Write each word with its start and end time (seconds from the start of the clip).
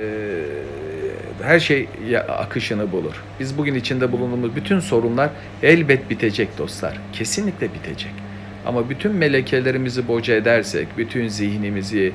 Ee, 0.00 0.44
her 1.42 1.60
şey 1.60 1.88
akışını 2.28 2.92
bulur. 2.92 3.22
Biz 3.40 3.58
bugün 3.58 3.74
içinde 3.74 4.12
bulunduğumuz 4.12 4.56
bütün 4.56 4.80
sorunlar 4.80 5.30
elbet 5.62 6.10
bitecek 6.10 6.58
dostlar. 6.58 7.00
Kesinlikle 7.12 7.74
bitecek. 7.74 8.12
Ama 8.66 8.90
bütün 8.90 9.12
melekelerimizi 9.12 10.08
boca 10.08 10.34
edersek, 10.34 10.88
bütün 10.98 11.28
zihnimizi, 11.28 12.12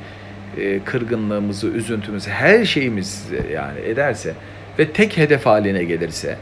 e, 0.57 0.79
kırgınlığımızı, 0.79 1.67
üzüntümüzü, 1.67 2.29
her 2.29 2.65
şeyimizi 2.65 3.41
yani 3.53 3.79
ederse 3.79 4.33
ve 4.79 4.91
tek 4.91 5.17
hedef 5.17 5.45
haline 5.45 5.83
gelirse, 5.83 6.37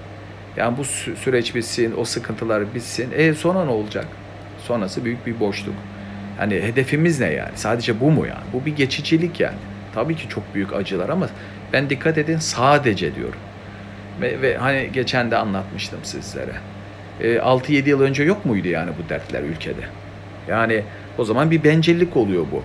yani 0.58 0.78
bu 0.78 0.82
sü- 0.82 1.16
süreç 1.16 1.56
bitsin, 1.56 1.94
o 1.98 2.06
sıkıntılar 2.06 2.76
bitsin, 2.76 3.10
e 3.16 3.34
sonra 3.34 3.66
ne 3.66 3.72
olacak? 3.72 4.08
Sonrası 4.64 5.06
büyük 5.06 5.26
bir 5.28 5.40
boşluk. 5.40 5.76
Hani 6.38 6.54
hedefimiz 6.56 7.20
ne 7.20 7.32
yani? 7.34 7.52
Sadece 7.56 8.00
bu 8.00 8.12
mu 8.12 8.26
yani? 8.26 8.44
Bu 8.54 8.66
bir 8.66 8.76
geçicilik 8.76 9.40
yani. 9.40 9.58
Tabii 9.98 10.16
ki 10.16 10.30
çok 10.30 10.44
büyük 10.54 10.74
acılar 10.74 11.10
ama 11.10 11.30
ben 11.74 11.90
dikkat 11.90 12.18
edin 12.18 12.38
sadece 12.38 13.16
diyorum. 13.16 13.40
Ve, 14.22 14.42
ve 14.42 14.58
hani 14.58 14.90
geçen 14.94 15.32
de 15.32 15.38
anlatmıştım 15.38 16.00
sizlere. 16.04 16.52
E, 17.22 17.36
6-7 17.36 17.90
yıl 17.90 18.02
önce 18.02 18.24
yok 18.24 18.46
muydu 18.46 18.68
yani 18.68 18.92
bu 19.04 19.10
dertler 19.10 19.44
ülkede? 19.44 19.82
Yani 20.48 20.84
o 21.18 21.24
zaman 21.24 21.52
bir 21.52 21.64
bencillik 21.64 22.18
oluyor 22.18 22.46
bu. 22.52 22.64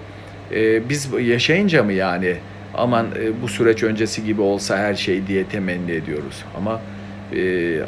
E, 0.57 0.89
biz 0.89 1.09
yaşayınca 1.21 1.83
mı 1.83 1.93
yani 1.93 2.37
aman 2.75 3.07
e, 3.23 3.43
bu 3.43 3.49
süreç 3.49 3.83
öncesi 3.83 4.25
gibi 4.25 4.41
olsa 4.41 4.79
her 4.79 4.95
şey 4.95 5.27
diye 5.27 5.45
temenni 5.45 5.93
ediyoruz. 5.93 6.45
Ama 6.57 6.81
e, 7.37 7.41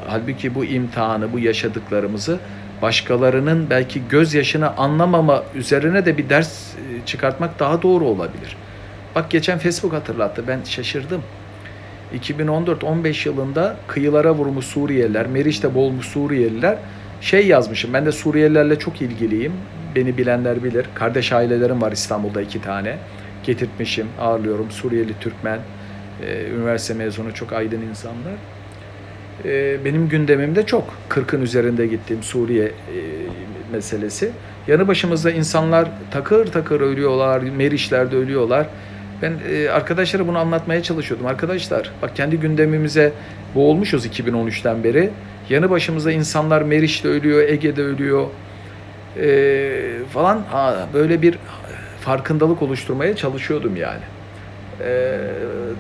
halbuki 0.06 0.55
bu 0.55 0.65
imtihanı, 0.65 1.33
bu 1.33 1.39
yaşadıklarımızı 1.39 2.39
başkalarının 2.83 3.70
belki 3.70 4.03
gözyaşını 4.09 4.77
anlamama 4.77 5.45
üzerine 5.55 6.06
de 6.06 6.19
bir 6.19 6.29
ders 6.29 6.75
e, 6.75 7.06
çıkartmak 7.06 7.59
daha 7.59 7.83
doğru 7.83 8.05
olabilir. 8.05 8.56
Bak 9.14 9.30
geçen 9.30 9.59
Facebook 9.59 9.92
hatırlattı. 9.92 10.45
Ben 10.48 10.62
şaşırdım. 10.64 11.22
2014-15 12.14 13.28
yılında 13.28 13.77
kıyılara 13.86 14.34
vurmuş 14.34 14.66
Suriyeliler, 14.66 15.27
Meriç'te 15.27 15.75
boğulmuş 15.75 16.06
Suriyeliler 16.06 16.78
şey 17.20 17.47
yazmışım. 17.47 17.92
Ben 17.92 18.06
de 18.06 18.12
Suriyelilerle 18.12 18.78
çok 18.78 19.02
ilgiliyim. 19.02 19.52
Beni 19.97 20.19
bilenler 20.19 20.64
bilir. 20.64 20.86
Kardeş 20.94 21.33
ailelerim 21.33 21.83
var 21.83 21.92
İstanbul'da 21.92 22.42
iki 22.42 22.62
tane. 22.62 22.98
Getirtmişim, 23.44 24.06
ağırlıyorum. 24.20 24.70
Suriyeli, 24.70 25.12
Türkmen, 25.20 25.58
e, 26.27 26.44
üniversite 26.48 26.94
mezunu 26.94 27.34
çok 27.34 27.52
aydın 27.52 27.80
insanlar. 27.80 28.34
E, 29.44 29.84
benim 29.84 30.08
gündemimde 30.08 30.67
çok. 30.67 30.94
40'ın 31.08 31.42
üzerinde 31.42 31.86
gittiğim 31.86 32.22
Suriye 32.22 32.64
e, 32.64 32.72
meselesi. 33.72 34.30
Yanı 34.67 34.89
başımızda 34.89 35.30
insanlar 35.30 35.89
takır 36.11 36.46
takır 36.46 36.80
ölüyorlar, 36.80 37.41
Meriçler'de 37.41 38.17
ölüyorlar. 38.17 38.67
Ben 39.23 39.33
e, 39.51 39.69
arkadaşlara 39.69 40.29
bunu 40.29 40.39
anlatmaya 40.39 40.83
çalışıyordum. 40.83 41.27
Arkadaşlar 41.27 41.91
bak 42.03 42.17
kendi 42.17 42.41
gündemimize 42.41 43.12
boğulmuşuz 43.55 44.07
2013'ten 44.07 44.84
beri. 44.84 45.11
Yanı 45.51 45.70
başımızda 45.70 46.12
insanlar 46.12 46.62
Meriç'te 46.62 47.09
ölüyor, 47.09 47.48
Ege'de 47.48 47.83
ölüyor 47.83 48.27
e, 49.20 50.05
falan. 50.12 50.42
Ha, 50.51 50.89
böyle 50.95 51.23
bir 51.23 51.39
farkındalık 52.01 52.62
oluşturmaya 52.62 53.17
çalışıyordum 53.17 53.77
yani. 53.77 54.03
E, 54.81 55.19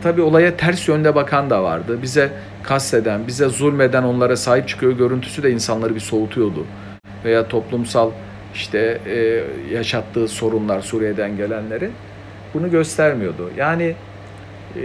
tabii 0.02 0.22
olaya 0.22 0.56
ters 0.56 0.88
yönde 0.88 1.14
bakan 1.14 1.50
da 1.50 1.62
vardı. 1.62 1.98
Bize 2.02 2.30
kasteden, 2.62 3.26
bize 3.26 3.48
zulmeden 3.48 4.02
onlara 4.02 4.36
sahip 4.36 4.68
çıkıyor 4.68 4.92
görüntüsü 4.92 5.42
de 5.42 5.50
insanları 5.50 5.94
bir 5.94 6.00
soğutuyordu. 6.00 6.66
Veya 7.24 7.48
toplumsal 7.48 8.10
işte 8.54 9.00
e, 9.06 9.44
yaşattığı 9.74 10.28
sorunlar 10.28 10.80
Suriye'den 10.80 11.36
gelenlerin 11.36 11.92
bunu 12.54 12.70
göstermiyordu. 12.70 13.50
Yani 13.56 13.94
e, 14.76 14.82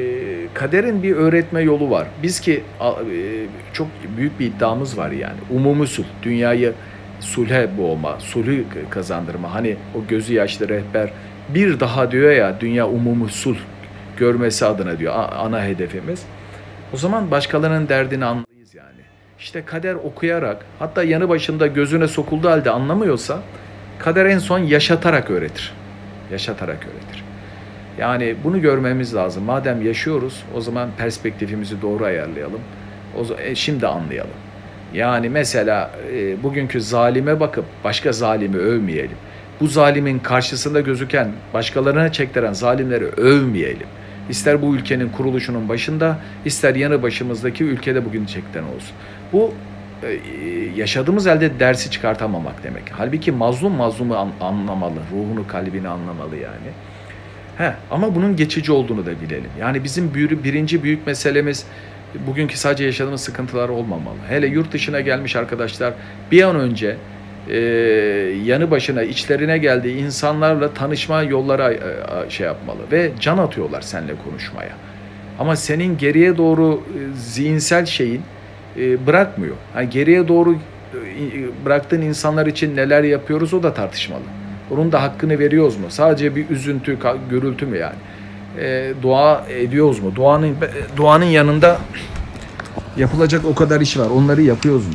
kaderin 0.54 1.04
bir 1.04 1.16
öğretme 1.16 1.62
yolu 1.62 1.90
var. 1.90 2.08
Biz 2.24 2.40
ki 2.40 2.64
e, 2.82 3.46
çok 3.74 3.88
büyük 4.18 4.40
bir 4.40 4.46
iddiamız 4.46 4.98
var 4.98 5.12
yani. 5.12 5.38
Umumi 5.50 5.88
sulh, 5.88 6.06
dünyayı 6.24 6.74
sulhe 7.20 7.70
boğma, 7.78 8.20
sulhü 8.20 8.66
kazandırma. 8.90 9.54
Hani 9.54 9.76
o 9.96 10.08
gözü 10.08 10.34
yaşlı 10.34 10.70
rehber 10.70 11.10
bir 11.50 11.80
daha 11.80 12.12
diyor 12.12 12.32
ya 12.32 12.60
dünya 12.60 12.88
umumi 12.88 13.30
sulh 13.30 13.58
görmesi 14.18 14.66
adına 14.66 15.00
diyor 15.00 15.14
ana 15.38 15.64
hedefimiz. 15.64 16.24
O 16.94 16.98
zaman 16.98 17.32
başkalarının 17.32 17.90
derdini 17.90 18.26
anlayız 18.26 18.76
yani. 18.76 19.02
İşte 19.40 19.66
kader 19.66 19.94
okuyarak 19.96 20.66
hatta 20.80 21.04
yanı 21.04 21.30
başında 21.30 21.68
gözüne 21.68 22.08
sokulduğu 22.08 22.50
halde 22.50 22.72
anlamıyorsa 22.72 23.40
kader 24.00 24.26
en 24.26 24.40
son 24.40 24.60
yaşatarak 24.60 25.30
öğretir. 25.30 25.74
Yaşatarak 26.32 26.78
öğretir. 26.86 27.29
Yani 28.00 28.36
bunu 28.44 28.62
görmemiz 28.62 29.16
lazım. 29.16 29.44
Madem 29.44 29.86
yaşıyoruz 29.86 30.44
o 30.56 30.62
zaman 30.62 30.90
perspektifimizi 30.98 31.82
doğru 31.82 32.04
ayarlayalım. 32.06 32.62
O 33.18 33.42
e, 33.42 33.56
şimdi 33.56 33.88
anlayalım. 33.88 34.32
Yani 34.94 35.30
mesela 35.30 35.92
e, 36.14 36.44
bugünkü 36.44 36.82
zalime 36.82 37.40
bakıp 37.40 37.66
başka 37.84 38.12
zalimi 38.12 38.58
övmeyelim. 38.58 39.18
Bu 39.62 39.68
zalimin 39.68 40.20
karşısında 40.20 40.82
gözüken, 40.82 41.32
başkalarına 41.54 42.12
çektiren 42.12 42.54
zalimleri 42.54 43.06
övmeyelim. 43.06 43.88
İster 44.30 44.62
bu 44.62 44.76
ülkenin 44.76 45.10
kuruluşunun 45.10 45.70
başında, 45.70 46.18
ister 46.46 46.76
yanı 46.76 47.04
başımızdaki 47.04 47.64
ülkede 47.64 48.06
bugün 48.06 48.26
çekten 48.26 48.64
olsun. 48.64 48.96
Bu 49.34 49.54
e, 50.04 50.20
yaşadığımız 50.76 51.28
elde 51.28 51.60
dersi 51.60 51.92
çıkartamamak 51.92 52.64
demek. 52.64 52.84
Halbuki 52.92 53.32
mazlum 53.32 53.74
mazlumu 53.74 54.16
an- 54.16 54.32
anlamalı, 54.42 55.00
ruhunu, 55.12 55.48
kalbini 55.48 55.88
anlamalı 55.88 56.36
yani. 56.36 56.70
He, 57.60 57.74
ama 57.92 58.16
bunun 58.16 58.36
geçici 58.36 58.72
olduğunu 58.72 59.06
da 59.06 59.22
bilelim. 59.22 59.50
Yani 59.60 59.84
bizim 59.84 60.14
bir, 60.14 60.44
birinci 60.44 60.84
büyük 60.84 61.08
meselemiz 61.08 61.66
bugünkü 62.28 62.58
sadece 62.58 62.86
yaşadığımız 62.86 63.22
sıkıntılar 63.22 63.70
olmamalı. 63.70 64.16
Hele 64.30 64.48
yurt 64.48 64.72
dışına 64.72 65.02
gelmiş 65.02 65.36
arkadaşlar 65.36 65.94
bir 66.32 66.44
an 66.44 66.56
önce 66.56 66.96
e, 67.50 67.58
yanı 68.46 68.72
başına 68.72 69.04
içlerine 69.04 69.58
geldiği 69.58 69.98
insanlarla 69.98 70.74
tanışma 70.74 71.24
yollara 71.24 71.74
e, 71.74 71.80
şey 72.30 72.48
yapmalı 72.48 72.80
ve 72.92 73.12
can 73.20 73.38
atıyorlar 73.38 73.82
seninle 73.82 74.14
konuşmaya. 74.30 74.72
Ama 75.40 75.56
senin 75.56 75.98
geriye 75.98 76.38
doğru 76.38 76.74
e, 76.74 77.16
zihinsel 77.18 77.86
şeyin 77.86 78.22
e, 78.78 79.08
bırakmıyor. 79.08 79.56
Yani 79.76 79.90
geriye 79.90 80.28
doğru 80.28 80.56
e, 80.94 81.66
bıraktığın 81.66 82.02
insanlar 82.02 82.46
için 82.46 82.76
neler 82.76 83.04
yapıyoruz 83.04 83.54
o 83.54 83.64
da 83.64 83.74
tartışmalı. 83.74 84.24
Onun 84.72 84.92
da 84.92 85.02
hakkını 85.02 85.40
veriyoruz 85.40 85.78
mu? 85.78 85.86
Sadece 85.90 86.36
bir 86.36 86.50
üzüntü, 86.50 86.98
gürültü 87.30 87.66
mü 87.66 87.78
yani? 87.78 87.96
E, 88.60 88.94
dua 89.02 89.46
ediyoruz 89.50 90.00
mu? 90.00 90.16
Duanın 90.16 90.56
duanın 90.98 91.26
yanında 91.26 91.80
yapılacak 92.98 93.46
o 93.46 93.56
kadar 93.56 93.82
iş 93.82 93.98
var. 93.98 94.10
Onları 94.10 94.42
yapıyoruz 94.42 94.88
mu? 94.88 94.94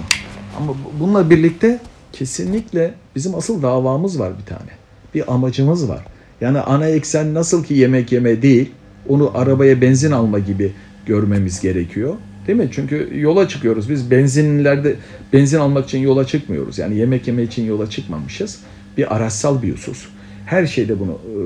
Ama 0.58 0.72
bu- 0.72 1.00
bununla 1.00 1.30
birlikte 1.30 1.80
kesinlikle 2.12 2.94
bizim 3.16 3.34
asıl 3.34 3.62
davamız 3.62 4.20
var 4.20 4.32
bir 4.40 4.46
tane. 4.46 4.70
Bir 5.14 5.32
amacımız 5.34 5.88
var. 5.88 6.04
Yani 6.40 6.60
ana 6.60 6.86
eksen 6.88 7.34
nasıl 7.34 7.64
ki 7.64 7.74
yemek 7.74 8.12
yeme 8.12 8.42
değil, 8.42 8.70
onu 9.08 9.30
arabaya 9.34 9.80
benzin 9.80 10.10
alma 10.12 10.38
gibi 10.38 10.72
görmemiz 11.06 11.60
gerekiyor. 11.60 12.14
Değil 12.46 12.58
mi? 12.58 12.68
Çünkü 12.72 13.10
yola 13.14 13.48
çıkıyoruz. 13.48 13.90
Biz 13.90 14.10
benzinlerde 14.10 14.94
benzin 15.32 15.58
almak 15.58 15.84
için 15.84 15.98
yola 15.98 16.26
çıkmıyoruz. 16.26 16.78
Yani 16.78 16.96
yemek 16.96 17.26
yeme 17.28 17.42
için 17.42 17.64
yola 17.66 17.90
çıkmamışız. 17.90 18.60
Bir 18.96 19.16
araçsal 19.16 19.62
bir 19.62 19.72
husus. 19.72 20.08
Her 20.46 20.66
şeyde 20.66 21.00
bunu 21.00 21.18
e, 21.28 21.38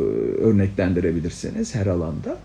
örneklendirebilirsiniz 0.42 1.74
her 1.74 1.86
alanda. 1.86 2.36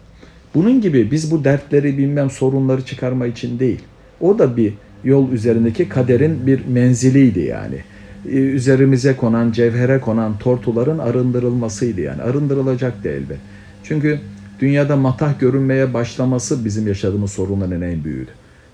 Bunun 0.55 0.81
gibi 0.81 1.11
biz 1.11 1.31
bu 1.31 1.43
dertleri 1.43 1.97
bilmem 1.97 2.29
sorunları 2.29 2.85
çıkarma 2.85 3.25
için 3.25 3.59
değil. 3.59 3.79
O 4.21 4.39
da 4.39 4.57
bir 4.57 4.73
yol 5.03 5.31
üzerindeki 5.31 5.89
kaderin 5.89 6.47
bir 6.47 6.65
menziliydi 6.65 7.39
yani. 7.39 7.77
Ee, 8.25 8.29
Üzerimize 8.29 9.15
konan, 9.15 9.51
cevhere 9.51 9.99
konan 9.99 10.37
tortuların 10.37 10.99
arındırılmasıydı 10.99 12.01
yani. 12.01 12.21
Arındırılacaktı 12.21 13.09
elbet. 13.09 13.37
Çünkü 13.83 14.19
dünyada 14.59 14.95
matah 14.95 15.39
görünmeye 15.39 15.93
başlaması 15.93 16.65
bizim 16.65 16.87
yaşadığımız 16.87 17.31
sorunların 17.31 17.81
en 17.81 18.03
büyüğü. 18.03 18.27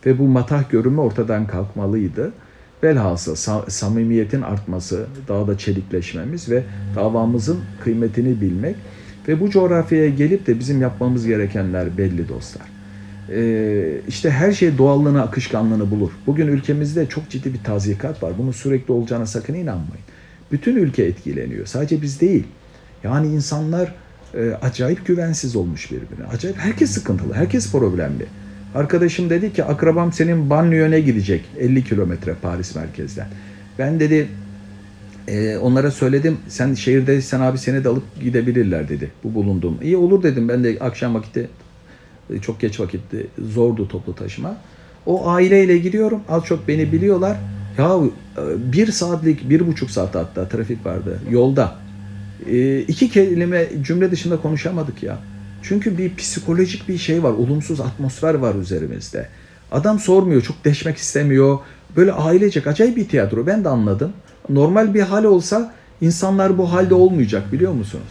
Ve 0.05 0.19
bu 0.19 0.23
matah 0.23 0.69
görünme 0.69 1.01
ortadan 1.01 1.47
kalkmalıydı. 1.47 2.31
Velhasıl 2.83 3.35
sa- 3.35 3.69
samimiyetin 3.69 4.41
artması, 4.41 5.05
daha 5.27 5.47
da 5.47 5.57
çelikleşmemiz 5.57 6.49
ve 6.49 6.63
davamızın 6.95 7.59
kıymetini 7.83 8.41
bilmek 8.41 8.75
ve 9.27 9.39
bu 9.39 9.49
coğrafyaya 9.49 10.09
gelip 10.09 10.47
de 10.47 10.59
bizim 10.59 10.81
yapmamız 10.81 11.25
gerekenler 11.25 11.97
belli 11.97 12.29
dostlar. 12.29 12.67
Ee, 13.31 14.01
işte 14.07 14.29
her 14.31 14.51
şey 14.51 14.77
doğallığını, 14.77 15.21
akışkanlığını 15.21 15.91
bulur. 15.91 16.11
Bugün 16.27 16.47
ülkemizde 16.47 17.05
çok 17.05 17.29
ciddi 17.29 17.53
bir 17.53 17.63
tazikat 17.63 18.23
var. 18.23 18.33
Bunun 18.37 18.51
sürekli 18.51 18.91
olacağına 18.91 19.25
sakın 19.25 19.53
inanmayın. 19.53 20.05
Bütün 20.51 20.75
ülke 20.75 21.03
etkileniyor. 21.03 21.65
Sadece 21.65 22.01
biz 22.01 22.21
değil. 22.21 22.43
Yani 23.03 23.27
insanlar 23.27 23.95
e, 24.33 24.51
acayip 24.61 25.05
güvensiz 25.05 25.55
olmuş 25.55 25.91
birbirine. 25.91 26.25
Acayip 26.33 26.57
herkes 26.57 26.91
sıkıntılı, 26.91 27.33
herkes 27.33 27.71
problemli. 27.71 28.25
Arkadaşım 28.75 29.29
dedi 29.29 29.53
ki 29.53 29.63
akrabam 29.63 30.13
senin 30.13 30.49
banliyöne 30.49 30.99
gidecek 30.99 31.45
50 31.59 31.83
kilometre 31.83 32.33
Paris 32.41 32.75
merkezden. 32.75 33.27
Ben 33.79 33.99
dedi 33.99 34.27
e, 35.27 35.57
onlara 35.57 35.91
söyledim 35.91 36.37
sen 36.47 36.73
şehirdeysen 36.73 37.39
abi 37.39 37.57
seni 37.57 37.83
de 37.83 37.89
alıp 37.89 38.21
gidebilirler 38.21 38.89
dedi 38.89 39.11
bu 39.23 39.33
bulunduğum. 39.35 39.77
İyi 39.81 39.97
olur 39.97 40.23
dedim 40.23 40.49
ben 40.49 40.63
de 40.63 40.77
akşam 40.79 41.15
vakti 41.15 41.49
E, 42.33 42.39
Çok 42.39 42.59
geç 42.59 42.79
vakitti. 42.79 43.27
Zordu 43.39 43.87
toplu 43.87 44.15
taşıma. 44.15 44.57
O 45.05 45.27
aileyle 45.29 45.77
gidiyorum. 45.77 46.21
Az 46.29 46.43
çok 46.45 46.67
beni 46.67 46.91
biliyorlar. 46.91 47.37
Ya 47.77 47.97
e, 48.37 48.73
bir 48.73 48.91
saatlik, 48.91 49.49
bir 49.49 49.67
buçuk 49.67 49.91
saat 49.91 50.15
hatta 50.15 50.47
trafik 50.47 50.85
vardı 50.85 51.19
yolda. 51.29 51.75
E, 52.49 52.79
iki 52.79 53.09
kelime 53.09 53.67
cümle 53.81 54.11
dışında 54.11 54.41
konuşamadık 54.41 55.03
ya. 55.03 55.17
Çünkü 55.63 55.97
bir 55.97 56.15
psikolojik 56.15 56.89
bir 56.89 56.97
şey 56.97 57.23
var. 57.23 57.31
Olumsuz 57.31 57.79
atmosfer 57.81 58.33
var 58.33 58.55
üzerimizde. 58.55 59.27
Adam 59.71 59.99
sormuyor, 59.99 60.41
çok 60.41 60.65
deşmek 60.65 60.97
istemiyor. 60.97 61.59
Böyle 61.95 62.11
ailecek 62.11 62.67
acayip 62.67 62.97
bir 62.97 63.07
tiyatro. 63.07 63.47
Ben 63.47 63.63
de 63.63 63.69
anladım. 63.69 64.13
Normal 64.49 64.93
bir 64.93 65.01
hal 65.01 65.23
olsa 65.23 65.73
insanlar 66.01 66.57
bu 66.57 66.71
halde 66.71 66.93
olmayacak 66.93 67.51
biliyor 67.51 67.73
musunuz? 67.73 68.07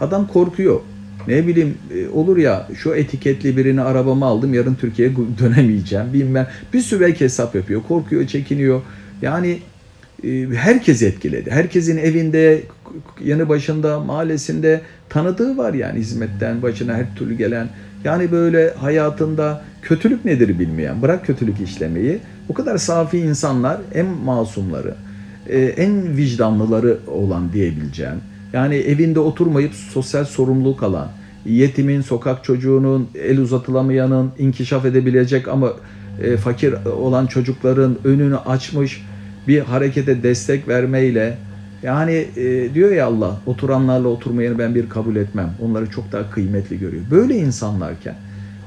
Adam 0.00 0.26
korkuyor. 0.26 0.80
Ne 1.28 1.46
bileyim 1.46 1.78
e, 1.94 2.08
olur 2.08 2.36
ya 2.36 2.68
şu 2.74 2.94
etiketli 2.94 3.56
birini 3.56 3.80
arabama 3.80 4.26
aldım 4.26 4.54
yarın 4.54 4.74
Türkiye'ye 4.74 5.14
dönemeyeceğim 5.38 6.12
bilmem. 6.12 6.48
Bir 6.72 6.80
sürü 6.80 7.00
belki 7.00 7.24
hesap 7.24 7.54
yapıyor. 7.54 7.82
Korkuyor, 7.88 8.26
çekiniyor. 8.26 8.82
Yani 9.22 9.58
herkes 10.54 11.02
etkiledi. 11.02 11.50
Herkesin 11.50 11.96
evinde, 11.96 12.62
yanı 13.24 13.48
başında, 13.48 14.00
mahallesinde 14.00 14.80
tanıdığı 15.08 15.56
var 15.56 15.74
yani 15.74 15.98
hizmetten 15.98 16.62
başına 16.62 16.94
her 16.94 17.16
türlü 17.16 17.34
gelen. 17.34 17.68
Yani 18.04 18.32
böyle 18.32 18.74
hayatında 18.74 19.64
kötülük 19.82 20.24
nedir 20.24 20.58
bilmeyen, 20.58 21.02
bırak 21.02 21.26
kötülük 21.26 21.60
işlemeyi. 21.60 22.18
O 22.48 22.54
kadar 22.54 22.78
safi 22.78 23.18
insanlar, 23.18 23.80
en 23.94 24.06
masumları, 24.06 24.94
e, 25.48 25.58
en 25.58 26.16
vicdanlıları 26.16 26.98
olan 27.06 27.52
diyebileceğim. 27.52 28.16
Yani 28.52 28.74
evinde 28.74 29.20
oturmayıp 29.20 29.74
sosyal 29.74 30.24
sorumluluk 30.24 30.82
alan, 30.82 31.08
yetimin, 31.46 32.00
sokak 32.00 32.44
çocuğunun, 32.44 33.08
el 33.14 33.38
uzatılamayanın, 33.38 34.30
inkişaf 34.38 34.84
edebilecek 34.84 35.48
ama 35.48 35.72
e, 36.22 36.36
fakir 36.36 36.74
olan 36.86 37.26
çocukların 37.26 37.96
önünü 38.04 38.36
açmış 38.36 39.02
bir 39.48 39.60
harekete 39.60 40.22
destek 40.22 40.68
vermeyle 40.68 41.38
yani 41.82 42.26
e, 42.36 42.74
diyor 42.74 42.92
ya 42.92 43.06
Allah 43.06 43.40
oturanlarla 43.46 44.08
oturmayanı 44.08 44.58
ben 44.58 44.74
bir 44.74 44.88
kabul 44.88 45.16
etmem. 45.16 45.50
Onları 45.62 45.90
çok 45.90 46.12
daha 46.12 46.30
kıymetli 46.30 46.78
görüyor. 46.78 47.02
Böyle 47.10 47.34
insanlarken 47.36 48.14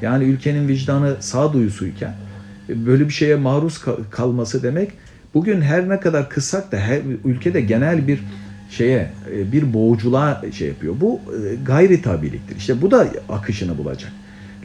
yani 0.01 0.23
ülkenin 0.23 0.67
vicdanı 0.67 1.15
sağduyusuyken 1.19 2.13
e, 2.69 2.85
böyle 2.85 3.07
bir 3.07 3.13
şeye 3.13 3.35
maruz 3.35 3.73
ka- 3.73 4.09
kalması 4.09 4.63
demek 4.63 4.91
bugün 5.33 5.61
her 5.61 5.89
ne 5.89 5.99
kadar 5.99 6.29
kıssak 6.29 6.71
da 6.71 6.77
her 6.77 7.01
ülkede 7.25 7.61
genel 7.61 8.07
bir 8.07 8.19
şeye 8.69 9.11
e, 9.31 9.51
bir 9.51 9.73
boğuculuğa 9.73 10.41
şey 10.51 10.67
yapıyor. 10.67 10.95
Bu 11.01 11.21
e, 11.33 11.55
gayri 11.55 12.01
tabiliktir. 12.01 12.55
İşte 12.55 12.81
bu 12.81 12.91
da 12.91 13.07
akışını 13.29 13.77
bulacak. 13.77 14.11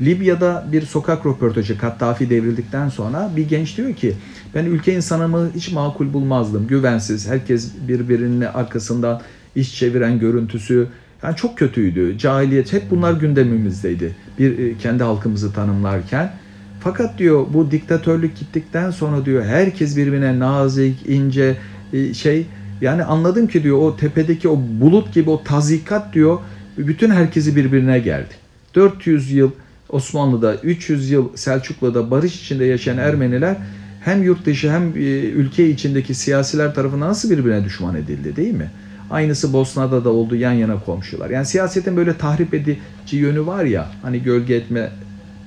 Libya'da 0.01 0.67
bir 0.73 0.83
sokak 0.83 1.27
röportajı 1.27 1.79
Kaddafi 1.79 2.31
devrildikten 2.31 2.89
sonra 2.89 3.31
bir 3.37 3.49
genç 3.49 3.77
diyor 3.77 3.95
ki 3.95 4.15
ben 4.55 4.65
ülke 4.65 4.95
insanımı 4.95 5.51
hiç 5.55 5.73
makul 5.73 6.13
bulmazdım. 6.13 6.67
Güvensiz, 6.67 7.29
herkes 7.29 7.73
birbirinin 7.89 8.41
arkasından 8.41 9.21
iş 9.55 9.79
çeviren 9.79 10.19
görüntüsü. 10.19 10.89
Yani 11.23 11.37
çok 11.37 11.59
kötüydü. 11.59 12.19
Cahiliyet 12.19 12.73
hep 12.73 12.91
bunlar 12.91 13.13
gündemimizdeydi. 13.13 14.17
Bir 14.39 14.59
e, 14.59 14.79
kendi 14.79 15.03
halkımızı 15.03 15.53
tanımlarken. 15.53 16.33
Fakat 16.81 17.19
diyor 17.19 17.47
bu 17.55 17.71
diktatörlük 17.71 18.37
gittikten 18.37 18.91
sonra 18.91 19.25
diyor 19.25 19.45
herkes 19.45 19.97
birbirine 19.97 20.39
nazik, 20.39 21.09
ince 21.09 21.57
e, 21.93 22.15
şey 22.15 22.47
yani 22.81 23.05
anladım 23.05 23.47
ki 23.47 23.63
diyor 23.63 23.79
o 23.79 23.97
tepedeki 23.97 24.49
o 24.49 24.59
bulut 24.81 25.15
gibi 25.15 25.31
o 25.31 25.45
tazikat 25.45 26.15
diyor 26.15 26.39
bütün 26.79 27.11
herkesi 27.11 27.57
birbirine 27.57 27.99
geldi. 27.99 28.35
400 28.75 29.31
yıl 29.31 29.51
Osmanlı'da, 29.93 30.55
300 30.55 31.11
yıl 31.11 31.37
Selçuklu'da 31.37 32.11
barış 32.11 32.43
içinde 32.43 32.65
yaşayan 32.65 32.99
Ermeniler 32.99 33.57
hem 34.01 34.23
yurt 34.23 34.47
dışı 34.47 34.73
hem 34.73 34.83
e, 34.97 35.01
ülke 35.21 35.69
içindeki 35.71 36.15
siyasiler 36.15 36.75
tarafından 36.75 37.09
nasıl 37.09 37.31
birbirine 37.31 37.65
düşman 37.65 37.95
edildi 37.95 38.37
değil 38.37 38.55
mi? 38.55 38.71
Aynısı 39.11 39.53
Bosna'da 39.53 40.05
da 40.05 40.11
oldu 40.11 40.37
yan 40.37 40.53
yana 40.53 40.81
komşular. 40.81 41.31
Yani 41.31 41.47
siyasetin 41.47 41.97
böyle 41.97 42.17
tahrip 42.17 42.55
edici 42.55 43.17
yönü 43.17 43.47
var 43.47 43.65
ya 43.65 43.87
hani 44.03 44.23
gölge 44.23 44.55
etme 44.55 44.91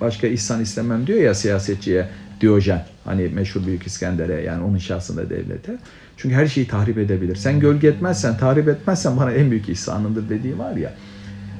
başka 0.01 0.27
ihsan 0.27 0.61
istemem 0.61 1.07
diyor 1.07 1.19
ya 1.19 1.35
siyasetçiye 1.35 2.07
Diyojen. 2.43 2.85
Hani 3.05 3.27
meşhur 3.27 3.65
Büyük 3.65 3.87
İskender'e 3.87 4.41
yani 4.41 4.63
onun 4.63 4.77
şahsında 4.77 5.29
devlete. 5.29 5.77
Çünkü 6.17 6.35
her 6.35 6.47
şeyi 6.47 6.67
tahrip 6.67 6.97
edebilir. 6.97 7.35
Sen 7.35 7.59
gölge 7.59 7.87
etmezsen, 7.87 8.37
tahrip 8.37 8.67
etmezsen 8.67 9.17
bana 9.17 9.31
en 9.31 9.51
büyük 9.51 9.69
ihsanındır 9.69 10.29
dediği 10.29 10.59
var 10.59 10.75
ya. 10.75 10.93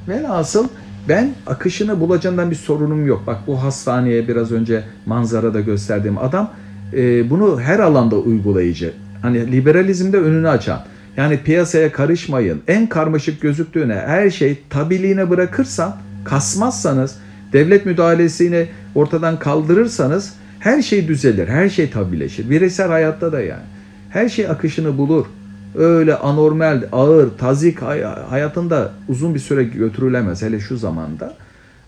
Velhasıl 0.08 0.68
ben 1.08 1.30
akışını 1.46 2.00
bulacağından 2.00 2.50
bir 2.50 2.56
sorunum 2.56 3.06
yok. 3.06 3.22
Bak 3.26 3.38
bu 3.46 3.62
hastaneye 3.62 4.28
biraz 4.28 4.52
önce 4.52 4.82
manzarada 5.06 5.60
gösterdiğim 5.60 6.18
adam 6.18 6.50
e, 6.92 7.30
bunu 7.30 7.60
her 7.60 7.78
alanda 7.78 8.16
uygulayıcı. 8.16 8.92
Hani 9.22 9.52
liberalizmde 9.52 10.16
önünü 10.16 10.48
açan. 10.48 10.80
Yani 11.16 11.38
piyasaya 11.42 11.92
karışmayın. 11.92 12.62
En 12.68 12.86
karmaşık 12.86 13.40
gözüktüğüne 13.40 13.94
her 13.94 14.30
şey 14.30 14.58
tabiliğine 14.70 15.30
bırakırsan, 15.30 15.96
kasmazsanız, 16.24 17.16
devlet 17.52 17.86
müdahalesini 17.86 18.66
ortadan 18.94 19.38
kaldırırsanız 19.38 20.34
her 20.60 20.82
şey 20.82 21.08
düzelir. 21.08 21.48
Her 21.48 21.68
şey 21.68 21.90
tabileşir. 21.90 22.50
Bireysel 22.50 22.88
hayatta 22.88 23.32
da 23.32 23.40
yani. 23.40 23.62
Her 24.10 24.28
şey 24.28 24.46
akışını 24.48 24.98
bulur. 24.98 25.26
Öyle 25.74 26.14
anormal, 26.16 26.82
ağır, 26.92 27.30
tazik 27.38 27.82
hayatında 28.30 28.92
uzun 29.08 29.34
bir 29.34 29.40
süre 29.40 29.64
götürülemez 29.64 30.42
hele 30.42 30.60
şu 30.60 30.76
zamanda. 30.76 31.34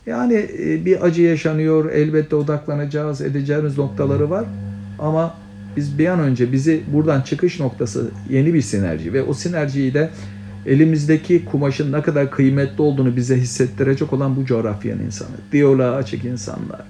Yani 0.06 0.48
bir 0.84 1.04
acı 1.04 1.22
yaşanıyor, 1.22 1.90
elbette 1.92 2.36
odaklanacağız, 2.36 3.20
edeceğimiz 3.20 3.78
noktaları 3.78 4.30
var. 4.30 4.44
Ama 4.98 5.34
biz 5.76 5.98
bir 5.98 6.06
an 6.06 6.20
önce 6.20 6.52
bizi 6.52 6.82
buradan 6.92 7.20
çıkış 7.20 7.60
noktası 7.60 8.10
yeni 8.30 8.54
bir 8.54 8.62
sinerji 8.62 9.12
ve 9.12 9.22
o 9.22 9.34
sinerjiyi 9.34 9.94
de 9.94 10.10
elimizdeki 10.66 11.44
kumaşın 11.44 11.92
ne 11.92 12.02
kadar 12.02 12.30
kıymetli 12.30 12.82
olduğunu 12.82 13.16
bize 13.16 13.36
hissettirecek 13.36 14.12
olan 14.12 14.36
bu 14.36 14.44
coğrafyanın 14.44 15.02
insanı. 15.02 15.36
Diyaloğa 15.52 15.96
açık 15.96 16.24
insanlar, 16.24 16.80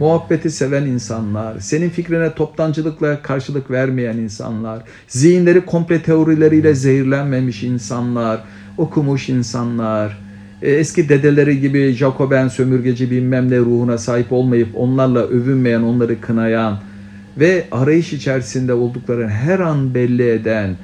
muhabbeti 0.00 0.50
seven 0.50 0.82
insanlar, 0.82 1.60
senin 1.60 1.90
fikrine 1.90 2.34
toptancılıkla 2.34 3.22
karşılık 3.22 3.70
vermeyen 3.70 4.16
insanlar, 4.16 4.82
zihinleri 5.08 5.60
komple 5.60 6.02
teorileriyle 6.02 6.74
zehirlenmemiş 6.74 7.62
insanlar, 7.62 8.40
okumuş 8.78 9.28
insanlar, 9.28 10.18
eski 10.62 11.08
dedeleri 11.08 11.60
gibi 11.60 11.92
Jacoben 11.92 12.48
sömürgeci 12.48 13.10
bilmem 13.10 13.50
ne 13.50 13.58
ruhuna 13.58 13.98
sahip 13.98 14.32
olmayıp 14.32 14.68
onlarla 14.74 15.20
övünmeyen, 15.20 15.82
onları 15.82 16.20
kınayan 16.20 16.78
ve 17.38 17.64
arayış 17.72 18.12
içerisinde 18.12 18.72
olduklarını 18.72 19.28
her 19.28 19.60
an 19.60 19.94
belli 19.94 20.28
eden, 20.28 20.76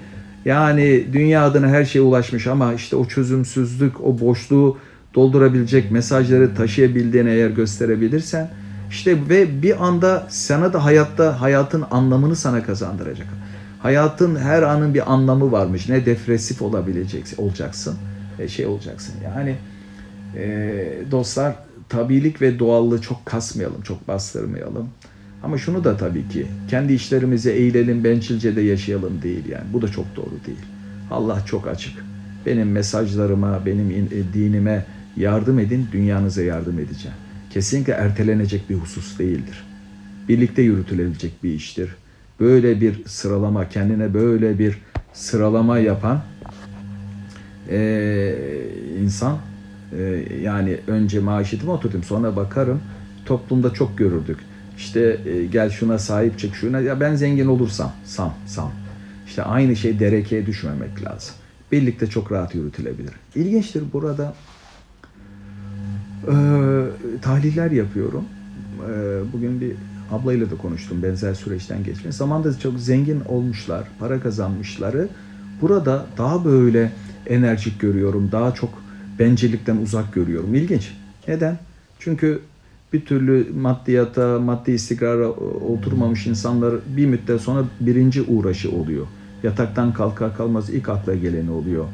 yani 0.44 1.04
dünya 1.12 1.44
adına 1.44 1.68
her 1.68 1.84
şeye 1.84 2.00
ulaşmış 2.00 2.46
ama 2.46 2.74
işte 2.74 2.96
o 2.96 3.04
çözümsüzlük, 3.04 4.00
o 4.00 4.20
boşluğu 4.20 4.78
doldurabilecek 5.14 5.90
mesajları 5.90 6.54
taşıyabildiğini 6.54 7.30
eğer 7.30 7.50
gösterebilirsen, 7.50 8.50
işte 8.92 9.28
ve 9.28 9.62
bir 9.62 9.86
anda 9.86 10.26
sana 10.28 10.72
da 10.72 10.84
hayatta 10.84 11.40
hayatın 11.40 11.84
anlamını 11.90 12.36
sana 12.36 12.62
kazandıracak. 12.62 13.26
Hayatın 13.78 14.36
her 14.36 14.62
anın 14.62 14.94
bir 14.94 15.12
anlamı 15.12 15.52
varmış. 15.52 15.88
Ne 15.88 16.06
depresif 16.06 16.62
olabileceksin, 16.62 17.42
olacaksın, 17.42 17.96
e, 18.38 18.48
şey 18.48 18.66
olacaksın. 18.66 19.14
Yani 19.24 19.56
e, 20.36 20.84
dostlar 21.10 21.54
tabilik 21.88 22.42
ve 22.42 22.58
doğallığı 22.58 23.00
çok 23.00 23.26
kasmayalım, 23.26 23.82
çok 23.82 24.08
bastırmayalım. 24.08 24.88
Ama 25.42 25.58
şunu 25.58 25.84
da 25.84 25.96
tabii 25.96 26.28
ki 26.28 26.46
kendi 26.68 26.92
işlerimize 26.92 27.52
eğilelim, 27.52 28.04
bencilce 28.04 28.56
de 28.56 28.60
yaşayalım 28.60 29.22
değil 29.22 29.48
yani. 29.48 29.64
Bu 29.72 29.82
da 29.82 29.88
çok 29.88 30.16
doğru 30.16 30.34
değil. 30.46 30.64
Allah 31.10 31.42
çok 31.46 31.66
açık. 31.66 31.94
Benim 32.46 32.72
mesajlarıma, 32.72 33.66
benim 33.66 34.08
dinime 34.34 34.84
yardım 35.16 35.58
edin, 35.58 35.88
dünyanıza 35.92 36.42
yardım 36.42 36.78
edeceğim. 36.78 37.16
Kesinlikle 37.52 37.92
ertelenecek 37.92 38.70
bir 38.70 38.74
husus 38.74 39.18
değildir. 39.18 39.64
Birlikte 40.28 40.62
yürütülebilecek 40.62 41.42
bir 41.42 41.54
iştir. 41.54 41.90
Böyle 42.40 42.80
bir 42.80 43.04
sıralama, 43.06 43.68
kendine 43.68 44.14
böyle 44.14 44.58
bir 44.58 44.78
sıralama 45.12 45.78
yapan 45.78 46.22
e, 47.70 48.34
insan 49.02 49.38
e, 49.98 50.24
yani 50.42 50.78
önce 50.86 51.20
maaşetime 51.20 51.72
oturdum 51.72 52.02
sonra 52.02 52.36
bakarım 52.36 52.80
toplumda 53.24 53.72
çok 53.72 53.98
görürdük 53.98 54.38
işte 54.76 55.20
e, 55.26 55.46
gel 55.46 55.70
şuna 55.70 55.98
sahip 55.98 56.38
çık 56.38 56.54
şuna 56.54 56.80
ya 56.80 57.00
ben 57.00 57.14
zengin 57.14 57.46
olursam 57.46 57.92
sam 58.04 58.34
sam 58.46 58.72
işte 59.26 59.42
aynı 59.42 59.76
şey 59.76 60.00
derekeye 60.00 60.46
düşmemek 60.46 61.04
lazım. 61.04 61.34
Birlikte 61.72 62.06
çok 62.06 62.32
rahat 62.32 62.54
yürütülebilir. 62.54 63.12
İlginçtir 63.34 63.82
burada 63.92 64.34
e, 66.28 66.34
tahliller 67.22 67.70
yapıyorum. 67.70 68.24
E, 68.90 68.92
bugün 69.32 69.60
bir 69.60 69.72
ablayla 70.12 70.50
da 70.50 70.56
konuştum 70.56 71.02
benzer 71.02 71.34
süreçten 71.34 71.84
geçmiş. 71.84 72.16
Zamanda 72.16 72.58
çok 72.58 72.78
zengin 72.78 73.20
olmuşlar, 73.20 73.84
para 73.98 74.20
kazanmışları. 74.20 75.08
Burada 75.60 76.06
daha 76.18 76.44
böyle 76.44 76.92
enerjik 77.26 77.80
görüyorum, 77.80 78.28
daha 78.32 78.54
çok 78.54 78.70
bencillikten 79.18 79.76
uzak 79.76 80.14
görüyorum. 80.14 80.54
İlginç. 80.54 80.92
Neden? 81.28 81.58
Çünkü 81.98 82.40
bir 82.92 83.04
türlü 83.04 83.46
maddiyata, 83.60 84.38
maddi 84.40 84.72
istikrara 84.72 85.28
oturmamış 85.28 86.26
insanlar 86.26 86.74
bir 86.96 87.06
müddet 87.06 87.40
sonra 87.40 87.64
birinci 87.80 88.22
uğraşı 88.22 88.70
oluyor. 88.70 89.06
Yataktan 89.42 89.92
kalkar 89.92 90.36
kalmaz 90.36 90.70
ilk 90.70 90.88
akla 90.88 91.14
geleni 91.14 91.50
oluyor. 91.50 91.84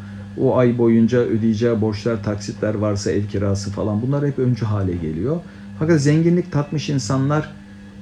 O 0.41 0.57
ay 0.57 0.79
boyunca 0.79 1.19
ödeyeceği 1.19 1.81
borçlar, 1.81 2.23
taksitler 2.23 2.75
varsa 2.75 3.11
ev 3.13 3.27
kirası 3.27 3.71
falan 3.71 4.03
bunlar 4.03 4.27
hep 4.27 4.39
öncü 4.39 4.65
hale 4.65 4.97
geliyor. 4.97 5.41
Fakat 5.79 6.01
zenginlik 6.01 6.53
tatmış 6.53 6.89
insanlar 6.91 7.55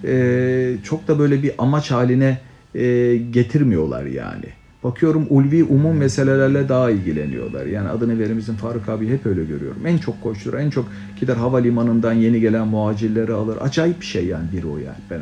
e, 0.05 0.79
çok 0.83 1.09
da 1.09 1.19
böyle 1.19 1.43
bir 1.43 1.53
amaç 1.59 1.91
haline 1.91 2.41
e, 2.75 3.17
getirmiyorlar 3.17 4.05
yani. 4.05 4.45
Bakıyorum 4.83 5.27
ulvi 5.31 5.65
umum 5.65 5.97
meselelerle 5.97 6.69
daha 6.69 6.91
ilgileniyorlar. 6.91 7.67
Yani 7.67 7.89
adını 7.89 8.19
verimizin 8.19 8.57
Faruk 8.57 8.89
abi 8.89 9.09
hep 9.09 9.27
öyle 9.27 9.45
görüyorum. 9.45 9.87
En 9.87 9.99
çok 9.99 10.21
koşturur, 10.21 10.59
en 10.59 10.71
çok 10.71 10.93
gider 11.17 11.37
havalimanından 11.37 12.13
yeni 12.13 12.41
gelen 12.41 12.69
muhacirleri 12.69 13.33
alır. 13.33 13.59
Acayip 13.61 14.01
bir 14.01 14.07
şey 14.07 14.27
yani 14.27 14.53
biri 14.53 14.67
o 14.67 14.79
yani. 14.79 14.99
Ben 15.11 15.21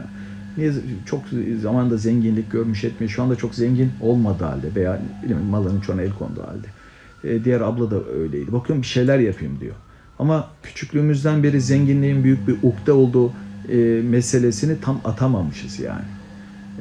Niye 0.56 0.72
çok 1.04 1.28
zamanda 1.60 1.96
zenginlik 1.96 2.50
görmüş 2.50 2.84
etmiyor. 2.84 3.10
Şu 3.10 3.22
anda 3.22 3.36
çok 3.36 3.54
zengin 3.54 3.96
olmadı 4.00 4.44
halde 4.44 4.74
veya 4.74 5.02
bilmiyorum, 5.22 5.46
malının 5.46 5.80
çoğuna 5.80 6.02
el 6.02 6.12
kondu 6.12 6.42
halde. 6.42 6.73
E, 7.24 7.44
diğer 7.44 7.60
abla 7.60 7.90
da 7.90 8.04
öyleydi. 8.04 8.52
Bakıyorum 8.52 8.82
bir 8.82 8.86
şeyler 8.86 9.18
yapayım 9.18 9.60
diyor. 9.60 9.74
Ama 10.18 10.48
küçüklüğümüzden 10.62 11.42
beri 11.42 11.60
zenginliğin 11.60 12.24
büyük 12.24 12.48
bir 12.48 12.56
ukde 12.62 12.92
olduğu 12.92 13.32
e, 13.68 13.76
meselesini 14.02 14.80
tam 14.80 15.00
atamamışız 15.04 15.78
yani. 15.78 16.04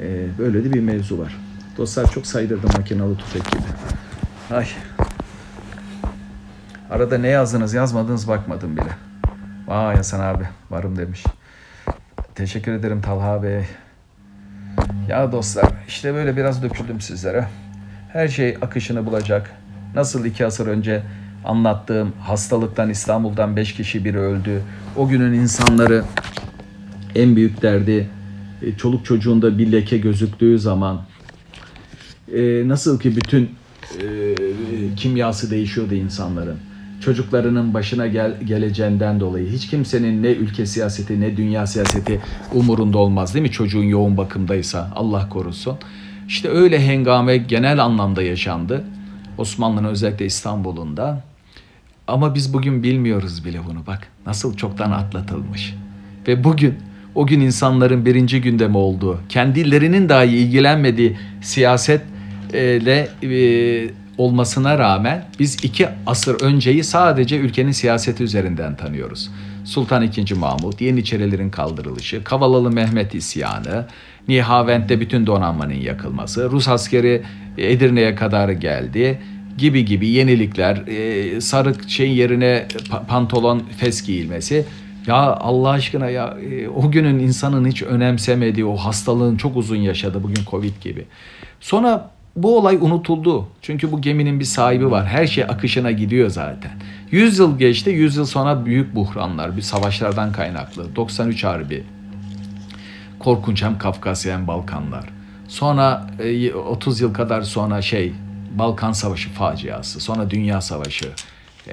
E, 0.01 0.25
böyle 0.39 0.63
de 0.63 0.73
bir 0.73 0.79
mevzu 0.79 1.19
var. 1.19 1.37
Dostlar 1.77 2.11
çok 2.11 2.27
saydırdım 2.27 2.69
makinalı 2.77 3.17
tüfek 3.17 3.51
gibi. 3.51 3.61
Ay. 4.51 4.67
Arada 6.89 7.17
ne 7.17 7.27
yazdınız 7.27 7.73
yazmadınız 7.73 8.27
bakmadım 8.27 8.77
bile. 8.77 8.89
Vay 9.67 9.95
Hasan 9.95 10.19
abi 10.19 10.43
varım 10.69 10.97
demiş. 10.97 11.23
Teşekkür 12.35 12.71
ederim 12.71 13.01
Talha 13.01 13.43
Bey. 13.43 13.63
Ya 15.09 15.31
dostlar 15.31 15.71
işte 15.87 16.13
böyle 16.13 16.37
biraz 16.37 16.63
döküldüm 16.63 17.01
sizlere. 17.01 17.47
Her 18.13 18.27
şey 18.27 18.57
akışını 18.61 19.05
bulacak. 19.05 19.51
Nasıl 19.95 20.25
iki 20.25 20.45
asır 20.45 20.67
önce 20.67 21.03
anlattığım 21.45 22.13
hastalıktan 22.21 22.89
İstanbul'dan 22.89 23.55
beş 23.55 23.73
kişi 23.73 24.05
biri 24.05 24.19
öldü. 24.19 24.61
O 24.97 25.07
günün 25.07 25.33
insanları 25.33 26.03
en 27.15 27.35
büyük 27.35 27.61
derdi 27.61 28.09
e, 28.61 28.77
çoluk 28.77 29.05
çocuğunda 29.05 29.57
bir 29.57 29.71
leke 29.71 29.97
gözüktüğü 29.97 30.59
zaman 30.59 31.01
e, 32.33 32.67
nasıl 32.67 32.99
ki 32.99 33.15
bütün 33.15 33.49
e, 34.01 34.05
kimyası 34.95 35.51
değişiyordu 35.51 35.93
insanların. 35.93 36.57
Çocuklarının 37.01 37.73
başına 37.73 38.07
gel, 38.07 38.41
geleceğinden 38.45 39.19
dolayı 39.19 39.49
hiç 39.49 39.67
kimsenin 39.67 40.23
ne 40.23 40.31
ülke 40.31 40.65
siyaseti 40.65 41.21
ne 41.21 41.37
dünya 41.37 41.67
siyaseti 41.67 42.19
umurunda 42.53 42.97
olmaz 42.97 43.33
değil 43.33 43.43
mi? 43.43 43.51
Çocuğun 43.51 43.83
yoğun 43.83 44.17
bakımdaysa 44.17 44.91
Allah 44.95 45.29
korusun. 45.29 45.77
İşte 46.27 46.49
öyle 46.49 46.87
hengame 46.87 47.37
genel 47.37 47.83
anlamda 47.83 48.23
yaşandı. 48.23 48.83
Osmanlı'nın 49.37 49.87
özellikle 49.87 50.25
İstanbul'unda. 50.25 51.23
Ama 52.07 52.35
biz 52.35 52.53
bugün 52.53 52.83
bilmiyoruz 52.83 53.45
bile 53.45 53.59
bunu 53.69 53.87
bak. 53.87 54.07
Nasıl 54.25 54.57
çoktan 54.57 54.91
atlatılmış. 54.91 55.75
Ve 56.27 56.43
bugün 56.43 56.75
o 57.15 57.27
gün 57.27 57.39
insanların 57.39 58.05
birinci 58.05 58.41
gündemi 58.41 58.77
olduğu, 58.77 59.19
kendilerinin 59.29 60.09
dahi 60.09 60.27
ilgilenmediği 60.29 61.17
siyasetle 61.41 63.09
e, 63.23 63.89
olmasına 64.17 64.77
rağmen 64.77 65.25
biz 65.39 65.63
iki 65.63 65.87
asır 66.05 66.41
önceyi 66.41 66.83
sadece 66.83 67.37
ülkenin 67.37 67.71
siyaseti 67.71 68.23
üzerinden 68.23 68.75
tanıyoruz. 68.75 69.29
Sultan 69.65 70.03
II. 70.03 70.33
Mahmut, 70.35 70.81
Yeniçerilerin 70.81 71.49
kaldırılışı, 71.49 72.23
Kavalalı 72.23 72.71
Mehmet 72.71 73.15
isyanı, 73.15 73.85
Nihavent'te 74.27 74.99
bütün 74.99 75.27
donanmanın 75.27 75.73
yakılması, 75.73 76.51
Rus 76.51 76.67
askeri 76.67 77.23
Edirne'ye 77.57 78.15
kadar 78.15 78.49
geldi 78.49 79.19
gibi 79.57 79.85
gibi 79.85 80.07
yenilikler, 80.07 80.87
e, 80.87 81.41
sarık 81.41 81.89
şeyin 81.89 82.11
yerine 82.11 82.67
pantolon 83.07 83.63
fes 83.77 84.03
giyilmesi. 84.05 84.65
Ya 85.07 85.15
Allah 85.15 85.69
aşkına 85.69 86.09
ya 86.09 86.37
e, 86.51 86.67
o 86.67 86.91
günün 86.91 87.19
insanın 87.19 87.67
hiç 87.67 87.83
önemsemediği 87.83 88.65
o 88.65 88.75
hastalığın 88.75 89.37
çok 89.37 89.57
uzun 89.57 89.75
yaşadı 89.75 90.23
bugün 90.23 90.43
Covid 90.51 90.81
gibi. 90.81 91.05
Sonra 91.59 92.09
bu 92.35 92.57
olay 92.57 92.75
unutuldu. 92.75 93.47
Çünkü 93.61 93.91
bu 93.91 94.01
geminin 94.01 94.39
bir 94.39 94.45
sahibi 94.45 94.91
var. 94.91 95.05
Her 95.05 95.27
şey 95.27 95.43
akışına 95.43 95.91
gidiyor 95.91 96.29
zaten. 96.29 96.71
100 97.11 97.39
yıl 97.39 97.59
geçti. 97.59 97.89
100 97.89 98.15
yıl 98.15 98.25
sonra 98.25 98.65
büyük 98.65 98.95
buhranlar, 98.95 99.57
bir 99.57 99.61
savaşlardan 99.61 100.31
kaynaklı. 100.31 100.95
93 100.95 101.43
Harbi. 101.43 101.83
Korkunç 103.23 103.63
hem 103.63 103.77
Kafkasya 103.77 104.33
hem 104.33 104.47
Balkanlar. 104.47 105.05
Sonra 105.47 106.07
30 106.67 107.01
yıl 107.01 107.13
kadar 107.13 107.41
sonra 107.41 107.81
şey 107.81 108.13
Balkan 108.51 108.91
Savaşı 108.91 109.29
faciası. 109.29 109.99
Sonra 109.99 110.29
Dünya 110.29 110.61
Savaşı. 110.61 111.09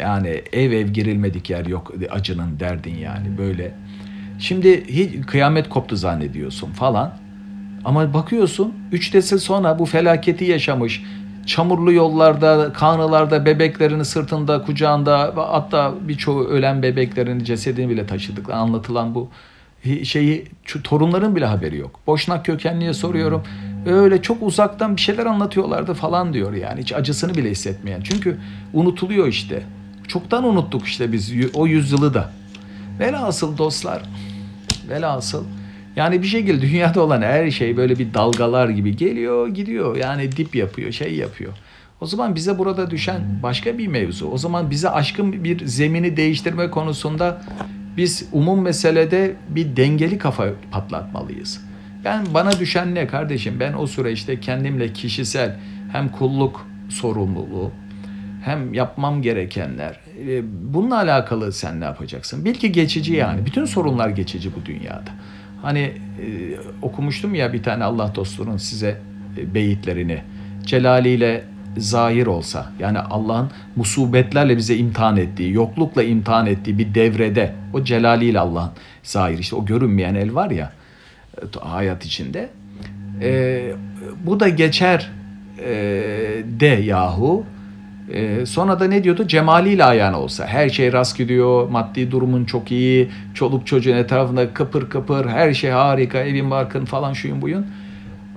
Yani 0.00 0.42
ev 0.52 0.72
ev 0.72 0.88
girilmedik 0.88 1.50
yer 1.50 1.66
yok 1.66 1.92
acının 2.10 2.60
derdin 2.60 2.94
yani 2.94 3.38
böyle. 3.38 3.74
Şimdi 4.38 4.84
hiç 4.86 5.26
kıyamet 5.26 5.68
koptu 5.68 5.96
zannediyorsun 5.96 6.72
falan. 6.72 7.12
Ama 7.84 8.14
bakıyorsun 8.14 8.74
3 8.92 9.14
nesil 9.14 9.38
sonra 9.38 9.78
bu 9.78 9.86
felaketi 9.86 10.44
yaşamış. 10.44 11.02
Çamurlu 11.46 11.92
yollarda, 11.92 12.72
kanılarda 12.72 13.46
bebeklerini 13.46 14.04
sırtında, 14.04 14.62
kucağında 14.62 15.32
hatta 15.36 15.94
birçoğu 16.00 16.44
ölen 16.44 16.82
bebeklerin 16.82 17.44
cesedini 17.44 17.88
bile 17.88 18.06
taşıdık. 18.06 18.50
Anlatılan 18.50 19.14
bu 19.14 19.30
şeyi 20.04 20.44
torunların 20.84 21.36
bile 21.36 21.46
haberi 21.46 21.76
yok. 21.76 22.00
Boşnak 22.06 22.44
kökenliye 22.46 22.94
soruyorum. 22.94 23.42
Öyle 23.86 24.22
çok 24.22 24.42
uzaktan 24.42 24.96
bir 24.96 25.00
şeyler 25.00 25.26
anlatıyorlardı 25.26 25.94
falan 25.94 26.32
diyor 26.32 26.52
yani. 26.52 26.80
Hiç 26.80 26.92
acısını 26.92 27.34
bile 27.34 27.50
hissetmeyen. 27.50 28.00
Çünkü 28.00 28.38
unutuluyor 28.72 29.26
işte. 29.26 29.62
Çoktan 30.08 30.44
unuttuk 30.44 30.86
işte 30.86 31.12
biz 31.12 31.32
o 31.54 31.66
yüzyılı 31.66 32.14
da. 32.14 32.30
Velhasıl 32.98 33.58
dostlar, 33.58 34.02
velhasıl 34.88 35.44
yani 35.96 36.22
bir 36.22 36.26
şekilde 36.26 36.62
dünyada 36.62 37.02
olan 37.02 37.22
her 37.22 37.50
şey 37.50 37.76
böyle 37.76 37.98
bir 37.98 38.14
dalgalar 38.14 38.68
gibi 38.68 38.96
geliyor 38.96 39.48
gidiyor. 39.48 39.96
Yani 39.96 40.32
dip 40.32 40.54
yapıyor, 40.54 40.92
şey 40.92 41.14
yapıyor. 41.14 41.52
O 42.00 42.06
zaman 42.06 42.34
bize 42.34 42.58
burada 42.58 42.90
düşen 42.90 43.20
başka 43.42 43.78
bir 43.78 43.86
mevzu. 43.86 44.26
O 44.26 44.38
zaman 44.38 44.70
bize 44.70 44.90
aşkın 44.90 45.44
bir 45.44 45.66
zemini 45.66 46.16
değiştirme 46.16 46.70
konusunda 46.70 47.42
biz 47.96 48.28
umum 48.32 48.62
meselede 48.62 49.36
bir 49.48 49.76
dengeli 49.76 50.18
kafa 50.18 50.46
patlatmalıyız. 50.70 51.60
Yani 52.04 52.28
bana 52.34 52.60
düşen 52.60 52.94
ne 52.94 53.06
kardeşim? 53.06 53.60
Ben 53.60 53.72
o 53.72 53.86
süreçte 53.86 54.40
kendimle 54.40 54.92
kişisel 54.92 55.56
hem 55.92 56.08
kulluk 56.08 56.66
sorumluluğu 56.88 57.72
hem 58.44 58.74
yapmam 58.74 59.22
gerekenler. 59.22 60.00
E, 60.28 60.42
bununla 60.74 60.96
alakalı 60.96 61.52
sen 61.52 61.80
ne 61.80 61.84
yapacaksın? 61.84 62.44
Bil 62.44 62.54
ki 62.54 62.72
geçici 62.72 63.14
yani. 63.14 63.46
Bütün 63.46 63.64
sorunlar 63.64 64.08
geçici 64.08 64.50
bu 64.54 64.66
dünyada. 64.66 65.10
Hani 65.62 65.78
e, 65.78 65.92
okumuştum 66.82 67.34
ya 67.34 67.52
bir 67.52 67.62
tane 67.62 67.84
Allah 67.84 68.12
dostunun 68.14 68.56
size 68.56 69.00
e, 69.38 69.54
beyitlerini. 69.54 70.22
Celaliyle 70.66 71.44
zahir 71.76 72.26
olsa 72.26 72.72
yani 72.78 72.98
Allah'ın 72.98 73.50
musibetlerle 73.76 74.56
bize 74.56 74.76
imtihan 74.76 75.16
ettiği, 75.16 75.52
yoklukla 75.52 76.02
imtihan 76.02 76.46
ettiği 76.46 76.78
bir 76.78 76.94
devrede 76.94 77.54
o 77.72 77.84
celaliyle 77.84 78.40
Allah'ın 78.40 78.70
zahir 79.02 79.38
işte 79.38 79.56
o 79.56 79.64
görünmeyen 79.64 80.14
el 80.14 80.34
var 80.34 80.50
ya 80.50 80.72
e, 81.42 81.58
hayat 81.60 82.04
içinde. 82.04 82.50
E, 83.22 83.72
bu 84.26 84.40
da 84.40 84.48
geçer 84.48 85.10
e, 85.58 85.72
de 86.60 86.66
yahu 86.66 87.44
ee, 88.12 88.46
sonra 88.46 88.80
da 88.80 88.84
ne 88.84 89.04
diyordu? 89.04 89.26
Cemaliyle 89.26 89.84
ayağına 89.84 90.20
olsa. 90.20 90.46
Her 90.46 90.68
şey 90.68 90.92
rast 90.92 91.18
gidiyor. 91.18 91.68
Maddi 91.68 92.10
durumun 92.10 92.44
çok 92.44 92.72
iyi. 92.72 93.10
Çoluk 93.34 93.66
çocuğun 93.66 93.96
etrafında 93.96 94.54
kıpır 94.54 94.90
kıpır. 94.90 95.26
Her 95.26 95.54
şey 95.54 95.70
harika. 95.70 96.18
Evin 96.18 96.50
barkın 96.50 96.84
falan 96.84 97.12
şuyun 97.12 97.42
buyun. 97.42 97.66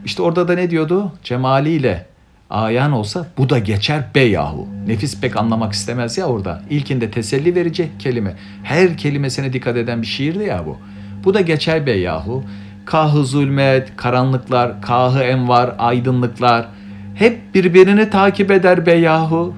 İşte 0.06 0.22
orada 0.22 0.48
da 0.48 0.54
ne 0.54 0.70
diyordu? 0.70 1.12
Cemaliyle 1.24 2.06
ayan 2.54 2.92
olsa 2.92 3.28
bu 3.38 3.50
da 3.50 3.60
geçer 3.60 4.04
be 4.16 4.22
yahu. 4.22 4.68
Nefis 4.88 5.22
pek 5.22 5.38
anlamak 5.38 5.74
istemez 5.74 6.18
ya 6.18 6.26
orada. 6.26 6.62
İlkinde 6.70 7.12
teselli 7.12 7.56
verecek 7.56 8.00
kelime. 8.00 8.36
Her 8.64 8.98
kelimesine 8.98 9.54
dikkat 9.54 9.78
eden 9.78 10.02
bir 10.02 10.08
şiirdi 10.08 10.44
ya 10.44 10.66
bu. 10.66 10.78
Bu 11.24 11.34
da 11.34 11.42
geçer 11.42 11.86
be 11.86 11.92
yahu. 11.92 12.44
Kahı 12.86 13.26
zulmet, 13.26 13.98
karanlıklar, 13.98 14.82
kahı 14.82 15.24
envar, 15.24 15.76
aydınlıklar 15.78 16.66
hep 17.16 17.56
birbirini 17.56 18.10
takip 18.10 18.52
eder 18.52 18.86
be 18.86 18.94
yahu 18.94 19.54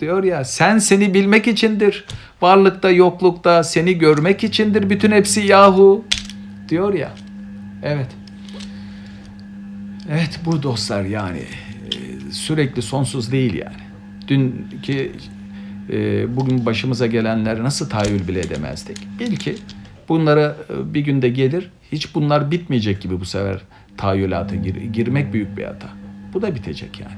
diyor 0.00 0.24
ya 0.24 0.44
sen 0.44 0.78
seni 0.78 1.14
bilmek 1.14 1.48
içindir. 1.48 2.04
Varlıkta 2.42 2.90
yoklukta 2.90 3.64
seni 3.64 3.98
görmek 3.98 4.44
içindir 4.44 4.90
bütün 4.90 5.12
hepsi 5.12 5.40
yahu 5.40 6.04
diyor 6.68 6.94
ya. 6.94 7.10
Evet. 7.82 8.08
Evet 10.10 10.40
bu 10.46 10.62
dostlar 10.62 11.02
yani 11.02 11.40
sürekli 12.34 12.82
sonsuz 12.82 13.32
değil 13.32 13.54
yani. 13.54 13.76
Dünkü 14.28 15.12
e, 15.92 16.36
bugün 16.36 16.66
başımıza 16.66 17.06
gelenleri 17.06 17.64
nasıl 17.64 17.90
tahayyül 17.90 18.28
bile 18.28 18.40
edemezdik. 18.40 18.98
Bil 19.20 19.36
ki 19.36 19.56
Bunlara 20.08 20.56
e, 20.70 20.94
bir 20.94 21.00
günde 21.00 21.28
gelir. 21.28 21.70
Hiç 21.92 22.14
bunlar 22.14 22.50
bitmeyecek 22.50 23.00
gibi 23.00 23.20
bu 23.20 23.24
sefer 23.24 23.60
tahayyülata 23.96 24.54
gir, 24.54 24.74
girmek 24.74 25.32
büyük 25.32 25.56
bir 25.56 25.64
hata. 25.64 25.88
Bu 26.34 26.42
da 26.42 26.54
bitecek 26.54 27.00
yani. 27.00 27.14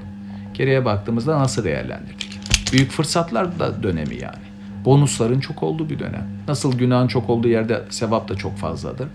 Geriye 0.54 0.84
baktığımızda 0.84 1.38
nasıl 1.38 1.64
değerlendirdik? 1.64 2.40
Büyük 2.72 2.90
fırsatlar 2.90 3.58
da 3.58 3.82
dönemi 3.82 4.14
yani. 4.14 4.46
Bonusların 4.84 5.40
çok 5.40 5.62
olduğu 5.62 5.90
bir 5.90 5.98
dönem. 5.98 6.28
Nasıl 6.48 6.78
günahın 6.78 7.08
çok 7.08 7.30
olduğu 7.30 7.48
yerde 7.48 7.82
sevap 7.90 8.28
da 8.28 8.34
çok 8.34 8.56
fazladır. 8.56 9.08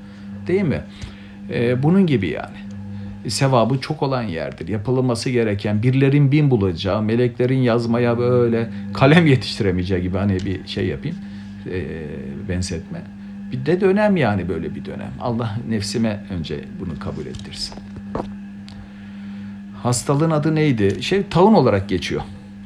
Değil 0.47 0.63
mi? 0.63 0.81
Ee, 1.49 1.83
bunun 1.83 2.07
gibi 2.07 2.27
yani. 2.27 2.57
Sevabı 3.27 3.81
çok 3.81 4.03
olan 4.03 4.23
yerdir. 4.23 4.67
Yapılması 4.67 5.29
gereken, 5.29 5.83
birlerin 5.83 6.31
bin 6.31 6.51
bulacağı, 6.51 7.01
meleklerin 7.01 7.57
yazmaya 7.57 8.17
böyle 8.17 8.69
kalem 8.93 9.27
yetiştiremeyeceği 9.27 10.01
gibi 10.01 10.17
hani 10.17 10.37
bir 10.45 10.67
şey 10.67 10.87
yapayım. 10.87 11.17
Ee, 11.71 11.83
benzetme. 12.49 13.01
Bir 13.51 13.65
de 13.65 13.81
dönem 13.81 14.17
yani 14.17 14.49
böyle 14.49 14.75
bir 14.75 14.85
dönem. 14.85 15.11
Allah 15.21 15.57
nefsime 15.69 16.23
önce 16.29 16.59
bunu 16.79 16.99
kabul 16.99 17.25
ettirsin. 17.25 17.75
Hastalığın 19.83 20.31
adı 20.31 20.55
neydi? 20.55 21.03
Şey 21.03 21.23
taun 21.23 21.53
olarak 21.53 21.89
geçiyor. 21.89 22.21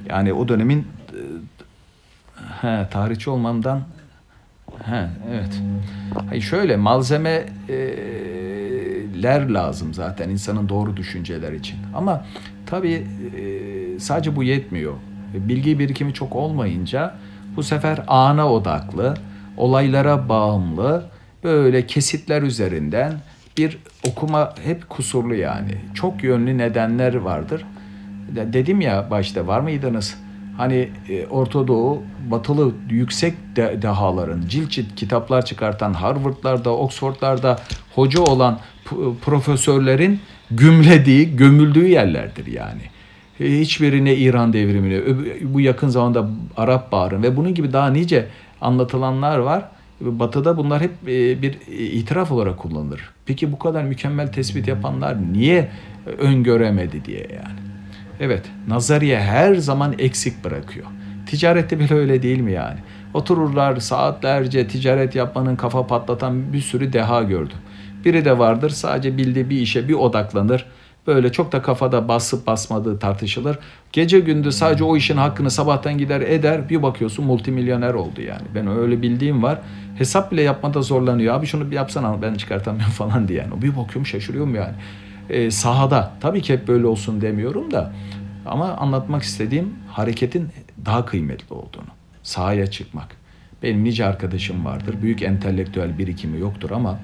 Yani 0.10 0.34
o 0.34 0.48
dönemin 0.48 0.88
e, 1.14 1.20
he, 2.62 2.88
tarihçi 2.92 3.30
olmamdan 3.30 3.82
he, 4.84 5.08
evet. 5.32 5.62
Hayır 6.30 6.42
şöyle 6.42 6.76
malzemeler 9.26 9.50
lazım 9.50 9.94
zaten 9.94 10.30
insanın 10.30 10.70
doğru 10.70 10.98
düşünceler 10.98 11.52
için. 11.52 11.78
Ama 11.96 12.26
tabii 12.66 13.08
e, 13.38 14.00
sadece 14.00 14.36
bu 14.36 14.44
yetmiyor. 14.44 14.94
Bilgi 15.34 15.80
birikimi 15.80 16.14
çok 16.14 16.36
olmayınca 16.36 17.16
bu 17.56 17.64
sefer 17.64 18.04
ana 18.08 18.52
odaklı, 18.52 19.14
olaylara 19.58 20.30
bağımlı 20.30 21.06
böyle 21.44 21.88
kesitler 21.88 22.42
üzerinden 22.42 23.14
bir 23.58 23.78
okuma 24.08 24.54
hep 24.64 24.90
kusurlu 24.90 25.36
yani. 25.36 25.76
Çok 25.94 26.24
yönlü 26.24 26.58
nedenler 26.58 27.16
vardır. 27.16 27.66
Dedim 28.54 28.82
ya 28.82 29.08
başta 29.12 29.48
var 29.48 29.60
mıydınız? 29.60 30.16
Hani 30.58 30.90
e, 31.10 31.26
Orta 31.26 31.68
Doğu 31.68 32.04
batılı 32.32 32.72
yüksek 32.90 33.34
de, 33.56 33.80
dehaların 33.82 34.42
cilt 34.50 34.72
cilt 34.72 34.96
kitaplar 34.96 35.46
çıkartan 35.46 35.94
Harvard'larda, 35.94 36.76
Oxford'larda 36.76 37.60
hoca 37.96 38.22
olan 38.22 38.60
profesörlerin 39.22 40.20
gümlediği, 40.52 41.36
gömüldüğü 41.36 41.88
yerlerdir 41.88 42.46
yani. 42.46 42.82
E, 43.40 43.60
hiçbirine 43.60 44.16
İran 44.16 44.54
devrimini, 44.54 45.02
bu 45.54 45.62
yakın 45.62 45.88
zamanda 45.88 46.30
Arap 46.58 46.92
Baharı 46.92 47.24
ve 47.24 47.38
bunun 47.38 47.54
gibi 47.54 47.74
daha 47.74 47.90
nice 47.90 48.28
anlatılanlar 48.62 49.38
var. 49.38 49.66
Batı'da 50.02 50.58
bunlar 50.58 50.82
hep 50.82 50.92
e, 51.08 51.42
bir 51.42 51.58
itiraf 51.68 52.32
olarak 52.32 52.58
kullanılır. 52.58 53.10
Peki 53.26 53.52
bu 53.52 53.60
kadar 53.60 53.84
mükemmel 53.84 54.32
tespit 54.32 54.68
yapanlar 54.68 55.18
niye 55.34 55.70
öngöremedi 56.18 57.06
diye 57.06 57.20
yani. 57.20 57.65
Evet, 58.20 58.44
nazariye 58.68 59.20
her 59.20 59.56
zaman 59.56 59.96
eksik 60.00 60.44
bırakıyor. 60.44 60.86
Ticarette 61.26 61.80
bile 61.80 61.96
öyle 61.96 62.22
değil 62.22 62.40
mi 62.40 62.52
yani? 62.52 62.80
Otururlar 63.14 63.80
saatlerce 63.80 64.68
ticaret 64.68 65.16
yapmanın 65.16 65.56
kafa 65.56 65.88
patlatan 65.88 66.54
bir 66.54 66.62
sürü 66.62 66.94
deha 66.94 67.24
gördüm. 67.24 67.58
Biri 68.06 68.26
de 68.26 68.40
vardır 68.40 68.70
sadece 68.70 69.18
bildiği 69.18 69.50
bir 69.50 69.58
işe 69.58 69.88
bir 69.88 69.94
odaklanır. 69.94 70.66
Böyle 71.08 71.32
çok 71.32 71.52
da 71.52 71.62
kafada 71.62 72.08
basıp 72.08 72.48
basmadığı 72.48 73.00
tartışılır. 73.00 73.60
Gece 73.92 74.20
gündüz 74.20 74.56
sadece 74.56 74.84
o 74.84 74.98
işin 74.98 75.18
hakkını 75.18 75.52
sabahtan 75.52 75.98
gider 75.98 76.22
eder. 76.22 76.70
Bir 76.70 76.84
bakıyorsun 76.84 77.26
multimilyoner 77.26 77.94
oldu 77.94 78.22
yani. 78.22 78.48
Ben 78.56 78.68
öyle 78.68 79.02
bildiğim 79.02 79.44
var. 79.44 79.60
Hesap 79.98 80.32
bile 80.32 80.42
yapmada 80.42 80.82
zorlanıyor. 80.82 81.36
Abi 81.36 81.46
şunu 81.46 81.72
bir 81.72 81.76
yapsana 81.76 82.22
ben 82.22 82.34
çıkartamıyorum 82.34 82.92
falan 82.98 83.28
diye. 83.28 83.40
Yani. 83.40 83.62
Bir 83.62 83.70
bakıyorum 83.70 84.06
şaşırıyorum 84.06 84.56
yani. 84.56 84.74
Ee, 85.30 85.52
sahada 85.52 86.12
tabii 86.20 86.42
ki 86.42 86.54
hep 86.54 86.68
böyle 86.68 86.88
olsun 86.88 87.22
demiyorum 87.22 87.72
da. 87.72 87.94
Ama 88.46 88.74
anlatmak 88.74 89.24
istediğim 89.24 89.74
hareketin 89.88 90.50
daha 90.86 91.06
kıymetli 91.06 91.54
olduğunu. 91.54 91.88
Sahaya 92.24 92.68
çıkmak. 92.68 93.08
Benim 93.64 93.84
nice 93.84 94.06
arkadaşım 94.06 94.66
vardır. 94.66 94.96
Büyük 95.02 95.22
entelektüel 95.22 95.98
birikimi 95.98 96.40
yoktur 96.40 96.72
ama 96.72 97.00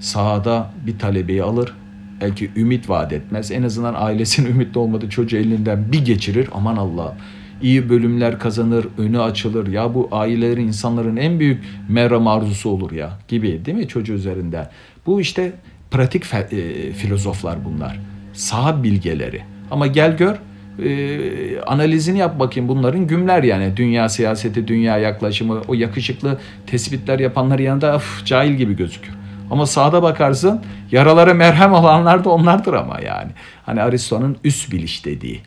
sahada 0.00 0.70
bir 0.86 0.98
talebeyi 0.98 1.42
alır 1.42 1.74
belki 2.20 2.50
ümit 2.56 2.90
vaat 2.90 3.12
etmez. 3.12 3.50
En 3.50 3.62
azından 3.62 3.94
ailesinin 3.96 4.50
ümitli 4.50 4.78
olmadığı 4.78 5.10
çocuğu 5.10 5.36
elinden 5.36 5.92
bir 5.92 6.04
geçirir. 6.04 6.48
Aman 6.52 6.76
Allah 6.76 7.16
iyi 7.62 7.88
bölümler 7.88 8.38
kazanır, 8.38 8.86
önü 8.98 9.20
açılır. 9.20 9.66
Ya 9.66 9.94
bu 9.94 10.08
ailelerin, 10.12 10.66
insanların 10.66 11.16
en 11.16 11.40
büyük 11.40 11.64
meram 11.88 12.26
arzusu 12.26 12.70
olur 12.70 12.92
ya 12.92 13.18
gibi 13.28 13.64
değil 13.64 13.78
mi 13.78 13.88
çocuğu 13.88 14.12
üzerinde? 14.12 14.68
Bu 15.06 15.20
işte 15.20 15.52
pratik 15.90 16.34
e, 16.34 16.92
filozoflar 16.92 17.64
bunlar. 17.64 18.00
Sağ 18.32 18.82
bilgeleri. 18.82 19.42
Ama 19.70 19.86
gel 19.86 20.16
gör 20.16 20.36
e, 20.84 21.60
analizini 21.60 22.18
yap 22.18 22.38
bakayım 22.38 22.68
bunların 22.68 23.06
gümler 23.06 23.42
yani. 23.42 23.76
Dünya 23.76 24.08
siyaseti, 24.08 24.68
dünya 24.68 24.98
yaklaşımı, 24.98 25.62
o 25.68 25.74
yakışıklı 25.74 26.38
tespitler 26.66 27.18
yapanlar 27.18 27.58
yanında 27.58 27.96
of, 27.96 28.26
cahil 28.26 28.52
gibi 28.52 28.76
gözüküyor. 28.76 29.16
Ama 29.50 29.66
sağda 29.66 30.02
bakarsın 30.02 30.62
yaralara 30.90 31.34
merhem 31.34 31.72
olanlar 31.72 32.24
da 32.24 32.30
onlardır 32.30 32.74
ama 32.74 33.00
yani. 33.00 33.30
Hani 33.66 33.82
Aristo'nun 33.82 34.36
üst 34.44 34.72
biliş 34.72 35.04
dediği. 35.04 35.40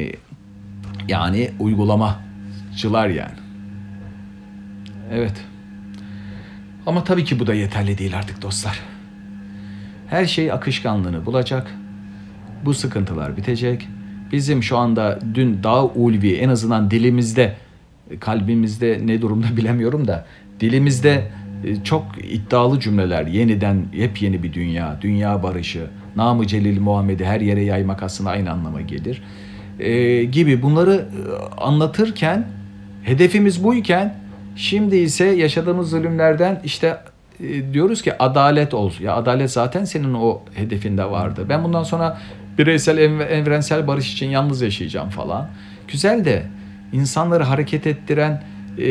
E, 0.00 0.12
yani 1.08 1.50
uygulamacılar 1.58 3.08
yani. 3.08 3.38
Evet. 5.12 5.44
Ama 6.86 7.04
tabii 7.04 7.24
ki 7.24 7.38
bu 7.38 7.46
da 7.46 7.54
yeterli 7.54 7.98
değil 7.98 8.18
artık 8.18 8.42
dostlar. 8.42 8.93
Her 10.14 10.26
şey 10.26 10.52
akışkanlığını 10.52 11.26
bulacak. 11.26 11.74
Bu 12.64 12.74
sıkıntılar 12.74 13.36
bitecek. 13.36 13.88
Bizim 14.32 14.62
şu 14.62 14.76
anda 14.78 15.18
dün 15.34 15.62
daha 15.62 15.84
ulvi 15.84 16.34
en 16.34 16.48
azından 16.48 16.90
dilimizde, 16.90 17.56
kalbimizde 18.20 19.00
ne 19.04 19.22
durumda 19.22 19.46
bilemiyorum 19.56 20.08
da 20.08 20.26
dilimizde 20.60 21.30
e, 21.64 21.84
çok 21.84 22.06
iddialı 22.22 22.80
cümleler. 22.80 23.26
Yeniden 23.26 23.86
yepyeni 23.94 24.42
bir 24.42 24.52
dünya, 24.52 24.98
dünya 25.00 25.42
barışı, 25.42 25.86
namı 26.16 26.46
celil 26.46 26.80
Muhammed'i 26.80 27.24
her 27.24 27.40
yere 27.40 27.64
yaymak 27.64 28.02
aslında 28.02 28.30
aynı 28.30 28.50
anlama 28.50 28.80
gelir. 28.80 29.22
Ee, 29.80 30.24
gibi 30.24 30.62
bunları 30.62 30.94
e, 30.94 31.60
anlatırken 31.60 32.46
hedefimiz 33.02 33.64
buyken 33.64 34.14
şimdi 34.56 34.96
ise 34.96 35.24
yaşadığımız 35.24 35.90
zulümlerden 35.90 36.60
işte 36.64 36.86
e, 36.86 37.13
diyoruz 37.72 38.02
ki 38.02 38.18
adalet 38.18 38.74
olsun. 38.74 39.04
Ya 39.04 39.14
adalet 39.14 39.50
zaten 39.50 39.84
senin 39.84 40.14
o 40.14 40.40
hedefinde 40.54 41.10
vardı. 41.10 41.46
Ben 41.48 41.64
bundan 41.64 41.82
sonra 41.82 42.18
bireysel 42.58 42.98
evrensel 42.98 43.86
barış 43.86 44.12
için 44.12 44.26
yalnız 44.26 44.62
yaşayacağım 44.62 45.08
falan. 45.08 45.48
Güzel 45.88 46.24
de 46.24 46.46
insanları 46.92 47.42
hareket 47.42 47.86
ettiren 47.86 48.42
e, 48.78 48.84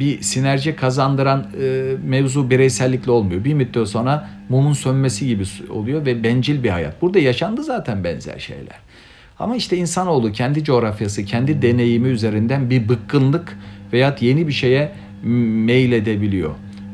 bir 0.00 0.22
sinerji 0.22 0.76
kazandıran 0.76 1.46
e, 1.62 1.92
mevzu 2.04 2.50
bireysellikle 2.50 3.10
olmuyor. 3.10 3.44
Bir 3.44 3.54
müddet 3.54 3.88
sonra 3.88 4.30
mumun 4.48 4.72
sönmesi 4.72 5.26
gibi 5.26 5.44
oluyor 5.70 6.06
ve 6.06 6.22
bencil 6.24 6.62
bir 6.64 6.70
hayat. 6.70 7.02
Burada 7.02 7.18
yaşandı 7.18 7.62
zaten 7.62 8.04
benzer 8.04 8.38
şeyler. 8.38 8.76
Ama 9.38 9.56
işte 9.56 9.76
insanoğlu 9.76 10.32
kendi 10.32 10.64
coğrafyası, 10.64 11.24
kendi 11.24 11.62
deneyimi 11.62 12.08
üzerinden 12.08 12.70
bir 12.70 12.88
bıkkınlık 12.88 13.58
veya 13.92 14.16
yeni 14.20 14.48
bir 14.48 14.52
şeye 14.52 14.92
meyledebiliyor. 15.22 16.50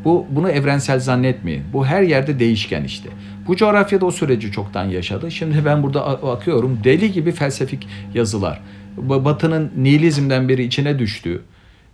Bu 0.06 0.26
bunu 0.30 0.50
evrensel 0.50 1.00
zannetmeyin. 1.00 1.62
Bu 1.72 1.86
her 1.86 2.02
yerde 2.02 2.38
değişken 2.38 2.84
işte. 2.84 3.08
Bu 3.46 3.56
coğrafyada 3.56 4.06
o 4.06 4.10
süreci 4.10 4.52
çoktan 4.52 4.84
yaşadı. 4.84 5.30
Şimdi 5.30 5.64
ben 5.64 5.82
burada 5.82 6.06
akıyorum 6.32 6.78
deli 6.84 7.12
gibi 7.12 7.32
felsefik 7.32 7.88
yazılar. 8.14 8.60
Batı'nın 8.96 9.72
nihilizmden 9.76 10.48
beri 10.48 10.64
içine 10.64 10.98
düştüğü, 10.98 11.42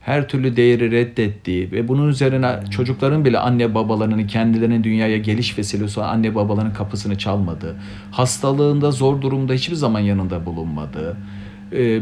her 0.01 0.29
türlü 0.29 0.57
değeri 0.57 0.90
reddettiği 0.90 1.72
ve 1.72 1.88
bunun 1.88 2.09
üzerine 2.09 2.61
çocukların 2.70 3.25
bile 3.25 3.38
anne 3.38 3.75
babalarının 3.75 4.27
kendilerinin 4.27 4.85
dünyaya 4.85 5.18
geliş 5.18 5.59
vesilesi 5.59 6.01
olan 6.01 6.09
anne 6.09 6.35
babaların 6.35 6.72
kapısını 6.72 7.18
çalmadığı, 7.18 7.77
hastalığında 8.11 8.90
zor 8.90 9.22
durumda 9.22 9.53
hiçbir 9.53 9.77
zaman 9.77 10.01
yanında 10.01 10.46
bulunmadığı, 10.46 11.16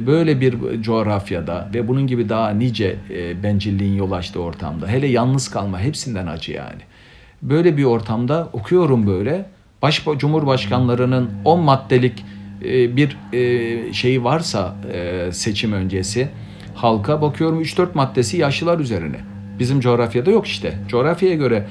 böyle 0.06 0.40
bir 0.40 0.82
coğrafyada 0.82 1.70
ve 1.74 1.88
bunun 1.88 2.06
gibi 2.06 2.28
daha 2.28 2.50
nice 2.50 2.96
e, 3.10 3.42
bencilliğin 3.42 3.94
yol 3.94 4.12
açtığı 4.12 4.40
ortamda 4.40 4.88
hele 4.88 5.06
yalnız 5.06 5.50
kalma 5.50 5.80
hepsinden 5.80 6.26
acı 6.26 6.52
yani. 6.52 6.80
Böyle 7.42 7.76
bir 7.76 7.84
ortamda 7.84 8.48
okuyorum 8.52 9.06
böyle 9.06 9.46
baş 9.82 10.04
cumhurbaşkanlarının 10.18 11.30
10 11.44 11.60
maddelik 11.60 12.24
e, 12.64 12.96
bir 12.96 13.16
şeyi 13.92 14.24
varsa 14.24 14.76
seçim 15.32 15.72
öncesi 15.72 16.28
halka 16.74 17.22
bakıyorum 17.22 17.62
3-4 17.62 17.88
maddesi 17.94 18.36
yaşlılar 18.36 18.78
üzerine. 18.78 19.16
Bizim 19.58 19.80
coğrafyada 19.80 20.30
yok 20.30 20.46
işte. 20.46 20.78
Coğrafyaya 20.88 21.34
göre 21.34 21.66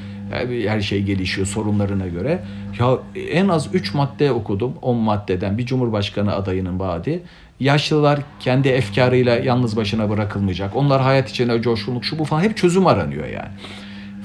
her 0.68 0.82
şey 0.82 1.04
gelişiyor 1.04 1.48
sorunlarına 1.48 2.08
göre. 2.08 2.40
Ya 2.80 2.98
en 3.32 3.48
az 3.48 3.70
3 3.74 3.94
madde 3.94 4.32
okudum 4.32 4.74
10 4.82 4.98
maddeden 4.98 5.58
bir 5.58 5.66
cumhurbaşkanı 5.66 6.36
adayının 6.36 6.80
vaadi. 6.80 7.24
Yaşlılar 7.60 8.20
kendi 8.40 8.68
efkarıyla 8.68 9.36
yalnız 9.36 9.78
başına 9.78 10.10
bırakılmayacak. 10.10 10.76
Onlar 10.76 11.02
hayat 11.02 11.30
içine 11.30 11.62
coşkunluk 11.62 12.06
şu 12.06 12.20
bu 12.20 12.26
falan 12.26 12.42
hep 12.42 12.58
çözüm 12.58 12.88
aranıyor 12.88 13.28
yani. 13.28 13.50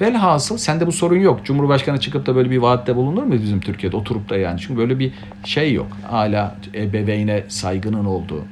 Velhasıl 0.00 0.58
sende 0.58 0.86
bu 0.86 0.92
sorun 0.92 1.18
yok. 1.18 1.40
Cumhurbaşkanı 1.44 2.00
çıkıp 2.00 2.26
da 2.26 2.36
böyle 2.36 2.50
bir 2.50 2.58
vaatte 2.58 2.96
bulunur 2.96 3.22
mu 3.22 3.32
bizim 3.32 3.60
Türkiye'de 3.60 3.96
oturup 3.96 4.28
da 4.28 4.36
yani? 4.36 4.60
Çünkü 4.60 4.76
böyle 4.76 4.98
bir 4.98 5.12
şey 5.44 5.72
yok. 5.72 5.86
Hala 6.10 6.56
ebeveyne 6.74 7.44
saygının 7.48 8.04
olduğu, 8.04 8.44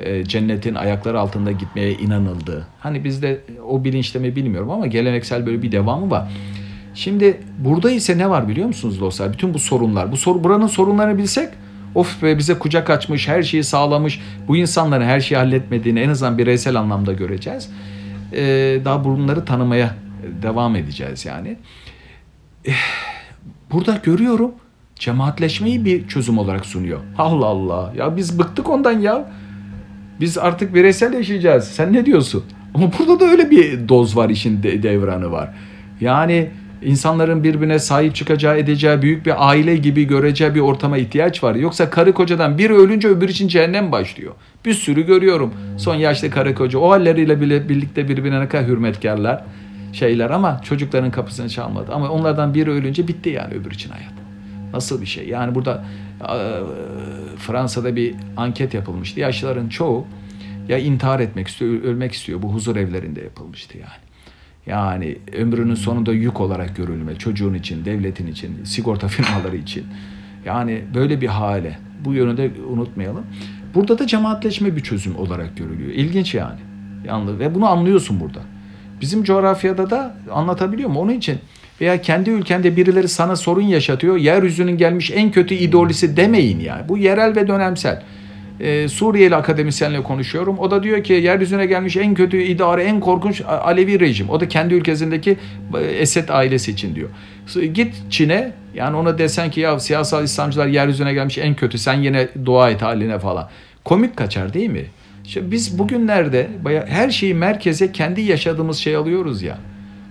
e, 0.00 0.24
cennetin 0.24 0.74
ayakları 0.74 1.20
altında 1.20 1.52
gitmeye 1.52 1.92
inanıldığı. 1.92 2.66
Hani 2.80 3.04
bizde 3.04 3.40
o 3.68 3.84
bilinçte 3.84 4.18
mi 4.18 4.36
bilmiyorum 4.36 4.70
ama 4.70 4.86
geleneksel 4.86 5.46
böyle 5.46 5.62
bir 5.62 5.72
devamı 5.72 6.10
var. 6.10 6.32
Şimdi 6.94 7.40
burada 7.58 7.90
ise 7.90 8.18
ne 8.18 8.30
var 8.30 8.48
biliyor 8.48 8.66
musunuz 8.66 9.00
dostlar? 9.00 9.32
Bütün 9.32 9.54
bu 9.54 9.58
sorunlar. 9.58 10.12
Bu 10.12 10.16
soru 10.16 10.44
buranın 10.44 10.66
sorunlarını 10.66 11.18
bilsek 11.18 11.48
of 11.94 12.22
be 12.22 12.38
bize 12.38 12.58
kucak 12.58 12.90
açmış, 12.90 13.28
her 13.28 13.42
şeyi 13.42 13.64
sağlamış. 13.64 14.20
Bu 14.48 14.56
insanların 14.56 15.04
her 15.04 15.20
şeyi 15.20 15.38
halletmediğini 15.38 16.00
en 16.00 16.08
azından 16.08 16.38
bireysel 16.38 16.76
anlamda 16.76 17.12
göreceğiz. 17.12 17.70
Ee, 18.32 18.78
daha 18.84 19.04
bunları 19.04 19.44
tanımaya 19.44 19.94
devam 20.42 20.76
edeceğiz 20.76 21.24
yani. 21.26 21.56
Eh, 22.64 22.72
Burada 23.72 24.00
görüyorum 24.02 24.50
cemaatleşmeyi 24.96 25.84
bir 25.84 26.08
çözüm 26.08 26.38
olarak 26.38 26.66
sunuyor. 26.66 27.00
Allah 27.18 27.46
Allah. 27.46 27.92
Ya 27.96 28.16
biz 28.16 28.38
bıktık 28.38 28.68
ondan 28.70 28.98
ya. 29.00 29.30
Biz 30.20 30.38
artık 30.38 30.74
bireysel 30.74 31.12
yaşayacağız. 31.12 31.64
Sen 31.68 31.92
ne 31.92 32.06
diyorsun? 32.06 32.44
Ama 32.74 32.90
burada 32.98 33.20
da 33.20 33.24
öyle 33.24 33.50
bir 33.50 33.88
doz 33.88 34.16
var 34.16 34.30
işin 34.30 34.62
de- 34.62 34.82
devranı 34.82 35.30
var. 35.32 35.48
Yani 36.00 36.50
insanların 36.84 37.44
birbirine 37.44 37.78
sahip 37.78 38.14
çıkacağı, 38.14 38.58
edeceği, 38.58 39.02
büyük 39.02 39.26
bir 39.26 39.48
aile 39.48 39.76
gibi 39.76 40.04
göreceği 40.04 40.54
bir 40.54 40.60
ortama 40.60 40.98
ihtiyaç 40.98 41.44
var. 41.44 41.54
Yoksa 41.54 41.90
karı 41.90 42.12
kocadan 42.12 42.58
biri 42.58 42.74
ölünce 42.74 43.08
öbür 43.08 43.28
için 43.28 43.48
cehennem 43.48 43.92
başlıyor. 43.92 44.32
Bir 44.64 44.74
sürü 44.74 45.06
görüyorum. 45.06 45.54
Son 45.78 45.94
yaşlı 45.94 46.30
karı 46.30 46.54
koca 46.54 46.78
o 46.78 46.90
halleriyle 46.90 47.40
bile 47.40 47.68
birlikte 47.68 48.08
birbirine 48.08 48.40
ne 48.40 48.48
kadar 48.48 48.66
hürmetkarlar 48.66 49.44
şeyler 49.92 50.30
ama 50.30 50.60
çocukların 50.62 51.10
kapısını 51.10 51.48
çalmadı. 51.48 51.92
Ama 51.92 52.08
onlardan 52.08 52.54
biri 52.54 52.70
ölünce 52.70 53.08
bitti 53.08 53.30
yani 53.30 53.54
öbür 53.54 53.70
için 53.70 53.90
hayat. 53.90 54.12
Nasıl 54.72 55.00
bir 55.00 55.06
şey? 55.06 55.28
Yani 55.28 55.54
burada 55.54 55.84
e, 56.20 56.36
Fransa'da 57.38 57.96
bir 57.96 58.14
anket 58.36 58.74
yapılmıştı. 58.74 59.20
Yaşlıların 59.20 59.68
çoğu 59.68 60.06
ya 60.68 60.78
intihar 60.78 61.20
etmek 61.20 61.48
istiyor, 61.48 61.82
ölmek 61.82 62.12
istiyor. 62.12 62.42
Bu 62.42 62.52
huzur 62.54 62.76
evlerinde 62.76 63.20
yapılmıştı 63.20 63.78
yani. 63.78 64.11
Yani 64.66 65.18
ömrünün 65.32 65.74
sonunda 65.74 66.12
yük 66.12 66.40
olarak 66.40 66.76
görülme, 66.76 67.14
çocuğun 67.14 67.54
için, 67.54 67.84
devletin 67.84 68.26
için, 68.26 68.64
sigorta 68.64 69.08
firmaları 69.08 69.56
için. 69.56 69.86
Yani 70.44 70.82
böyle 70.94 71.20
bir 71.20 71.26
hale. 71.26 71.78
Bu 72.04 72.14
yönü 72.14 72.36
de 72.36 72.50
unutmayalım. 72.68 73.24
Burada 73.74 73.98
da 73.98 74.06
cemaatleşme 74.06 74.76
bir 74.76 74.80
çözüm 74.80 75.16
olarak 75.16 75.56
görülüyor. 75.56 75.90
İlginç 75.90 76.34
yani. 76.34 76.60
Yalnız 77.06 77.38
ve 77.38 77.54
bunu 77.54 77.66
anlıyorsun 77.66 78.20
burada. 78.20 78.40
Bizim 79.00 79.24
coğrafyada 79.24 79.90
da 79.90 80.16
anlatabiliyor 80.32 80.90
mu? 80.90 81.00
Onun 81.00 81.12
için 81.12 81.38
veya 81.80 82.00
kendi 82.00 82.30
ülkende 82.30 82.76
birileri 82.76 83.08
sana 83.08 83.36
sorun 83.36 83.62
yaşatıyor. 83.62 84.16
Yeryüzünün 84.16 84.76
gelmiş 84.76 85.10
en 85.14 85.30
kötü 85.30 85.54
ideolojisi 85.54 86.16
demeyin 86.16 86.60
yani. 86.60 86.88
Bu 86.88 86.98
yerel 86.98 87.36
ve 87.36 87.48
dönemsel. 87.48 88.02
Ee, 88.60 88.88
Suriyeli 88.88 89.36
akademisyenle 89.36 90.02
konuşuyorum. 90.02 90.58
O 90.58 90.70
da 90.70 90.82
diyor 90.82 91.04
ki 91.04 91.12
yeryüzüne 91.12 91.66
gelmiş 91.66 91.96
en 91.96 92.14
kötü 92.14 92.42
idare, 92.42 92.84
en 92.84 93.00
korkunç 93.00 93.40
Alevi 93.40 94.00
rejim. 94.00 94.30
O 94.30 94.40
da 94.40 94.48
kendi 94.48 94.74
ülkesindeki 94.74 95.36
e, 95.78 95.84
Esed 95.84 96.28
ailesi 96.28 96.70
için 96.70 96.94
diyor. 96.94 97.08
Git 97.74 97.94
Çin'e 98.10 98.52
yani 98.74 98.96
ona 98.96 99.18
desen 99.18 99.50
ki 99.50 99.60
ya 99.60 99.80
siyasal 99.80 100.24
İslamcılar 100.24 100.66
yeryüzüne 100.66 101.14
gelmiş 101.14 101.38
en 101.38 101.54
kötü 101.54 101.78
sen 101.78 101.94
yine 101.94 102.28
dua 102.44 102.70
et 102.70 102.82
haline 102.82 103.18
falan. 103.18 103.48
Komik 103.84 104.16
kaçar 104.16 104.54
değil 104.54 104.70
mi? 104.70 104.84
İşte 105.24 105.50
biz 105.50 105.78
bugünlerde 105.78 106.48
baya 106.64 106.86
her 106.86 107.10
şeyi 107.10 107.34
merkeze 107.34 107.92
kendi 107.92 108.20
yaşadığımız 108.20 108.78
şey 108.78 108.96
alıyoruz 108.96 109.42
ya. 109.42 109.58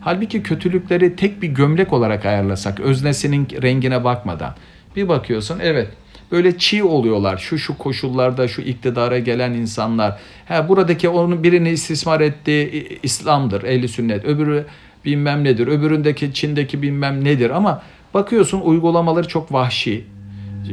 Halbuki 0.01 0.43
kötülükleri 0.43 1.15
tek 1.15 1.41
bir 1.41 1.47
gömlek 1.47 1.93
olarak 1.93 2.25
ayarlasak, 2.25 2.79
öznesinin 2.79 3.47
rengine 3.61 4.03
bakmadan. 4.03 4.55
Bir 4.95 5.07
bakıyorsun 5.07 5.59
evet 5.63 5.87
böyle 6.31 6.57
çiğ 6.57 6.83
oluyorlar 6.83 7.37
şu 7.37 7.57
şu 7.57 7.77
koşullarda 7.77 8.47
şu 8.47 8.61
iktidara 8.61 9.19
gelen 9.19 9.53
insanlar. 9.53 10.19
Ha, 10.47 10.69
buradaki 10.69 11.09
onun 11.09 11.43
birini 11.43 11.69
istismar 11.69 12.21
etti 12.21 12.87
İslam'dır, 13.03 13.63
ehli 13.63 13.87
sünnet. 13.87 14.25
Öbürü 14.25 14.65
bilmem 15.05 15.43
nedir, 15.43 15.67
öbüründeki 15.67 16.33
Çin'deki 16.33 16.81
bilmem 16.81 17.23
nedir 17.23 17.49
ama 17.49 17.81
bakıyorsun 18.13 18.61
uygulamaları 18.61 19.27
çok 19.27 19.53
vahşi 19.53 20.05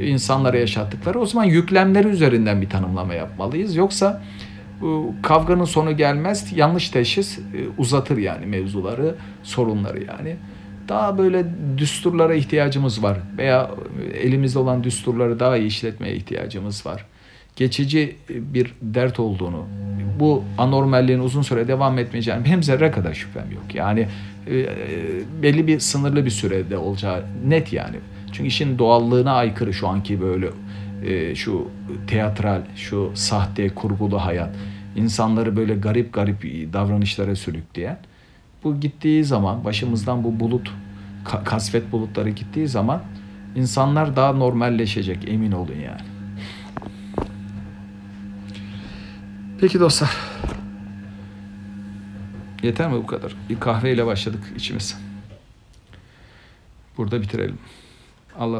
insanlara 0.02 0.58
yaşattıkları. 0.58 1.20
O 1.20 1.26
zaman 1.26 1.44
yüklemleri 1.44 2.08
üzerinden 2.08 2.62
bir 2.62 2.70
tanımlama 2.70 3.14
yapmalıyız. 3.14 3.76
Yoksa 3.76 4.22
bu 4.80 5.14
kavganın 5.22 5.64
sonu 5.64 5.96
gelmez. 5.96 6.52
Yanlış 6.56 6.88
teşhis 6.88 7.38
e, 7.38 7.42
uzatır 7.78 8.18
yani 8.18 8.46
mevzuları, 8.46 9.14
sorunları 9.42 10.04
yani. 10.04 10.36
Daha 10.88 11.18
böyle 11.18 11.44
düsturlara 11.78 12.34
ihtiyacımız 12.34 13.02
var 13.02 13.18
veya 13.38 13.70
elimizde 14.14 14.58
olan 14.58 14.84
düsturları 14.84 15.40
daha 15.40 15.56
iyi 15.56 15.66
işletmeye 15.66 16.16
ihtiyacımız 16.16 16.86
var. 16.86 17.04
Geçici 17.56 18.16
bir 18.28 18.74
dert 18.82 19.20
olduğunu, 19.20 19.66
bu 20.20 20.44
anormalliğin 20.58 21.18
uzun 21.18 21.42
süre 21.42 21.68
devam 21.68 21.98
etmeyeceğini 21.98 22.46
hem 22.46 22.62
zerre 22.62 22.90
kadar 22.90 23.14
şüphem 23.14 23.52
yok. 23.52 23.74
Yani 23.74 24.08
e, 24.50 24.66
belli 25.42 25.66
bir 25.66 25.80
sınırlı 25.80 26.24
bir 26.24 26.30
sürede 26.30 26.78
olacağı 26.78 27.24
net 27.46 27.72
yani. 27.72 27.96
Çünkü 28.32 28.48
işin 28.48 28.78
doğallığına 28.78 29.32
aykırı 29.32 29.74
şu 29.74 29.88
anki 29.88 30.20
böyle 30.20 30.48
e, 31.04 31.34
şu 31.34 31.68
teatral, 32.06 32.62
şu 32.76 33.10
sahte, 33.14 33.68
kurgulu 33.68 34.18
hayat. 34.18 34.50
insanları 34.96 35.56
böyle 35.56 35.74
garip 35.74 36.12
garip 36.12 36.42
davranışlara 36.72 37.36
sürükleyen. 37.36 37.98
Bu 38.64 38.80
gittiği 38.80 39.24
zaman 39.24 39.64
başımızdan 39.64 40.24
bu 40.24 40.40
bulut, 40.40 40.70
ka- 41.24 41.44
kasvet 41.44 41.92
bulutları 41.92 42.30
gittiği 42.30 42.68
zaman 42.68 43.02
insanlar 43.56 44.16
daha 44.16 44.32
normalleşecek 44.32 45.28
emin 45.28 45.52
olun 45.52 45.74
yani. 45.84 46.00
Peki 49.60 49.80
dostlar. 49.80 50.16
Yeter 52.62 52.88
mi 52.88 52.94
bu 52.96 53.06
kadar? 53.06 53.34
Bir 53.48 53.60
kahveyle 53.60 54.06
başladık 54.06 54.52
içimiz. 54.56 54.98
Burada 56.96 57.22
bitirelim. 57.22 57.58
Allah 58.38 58.56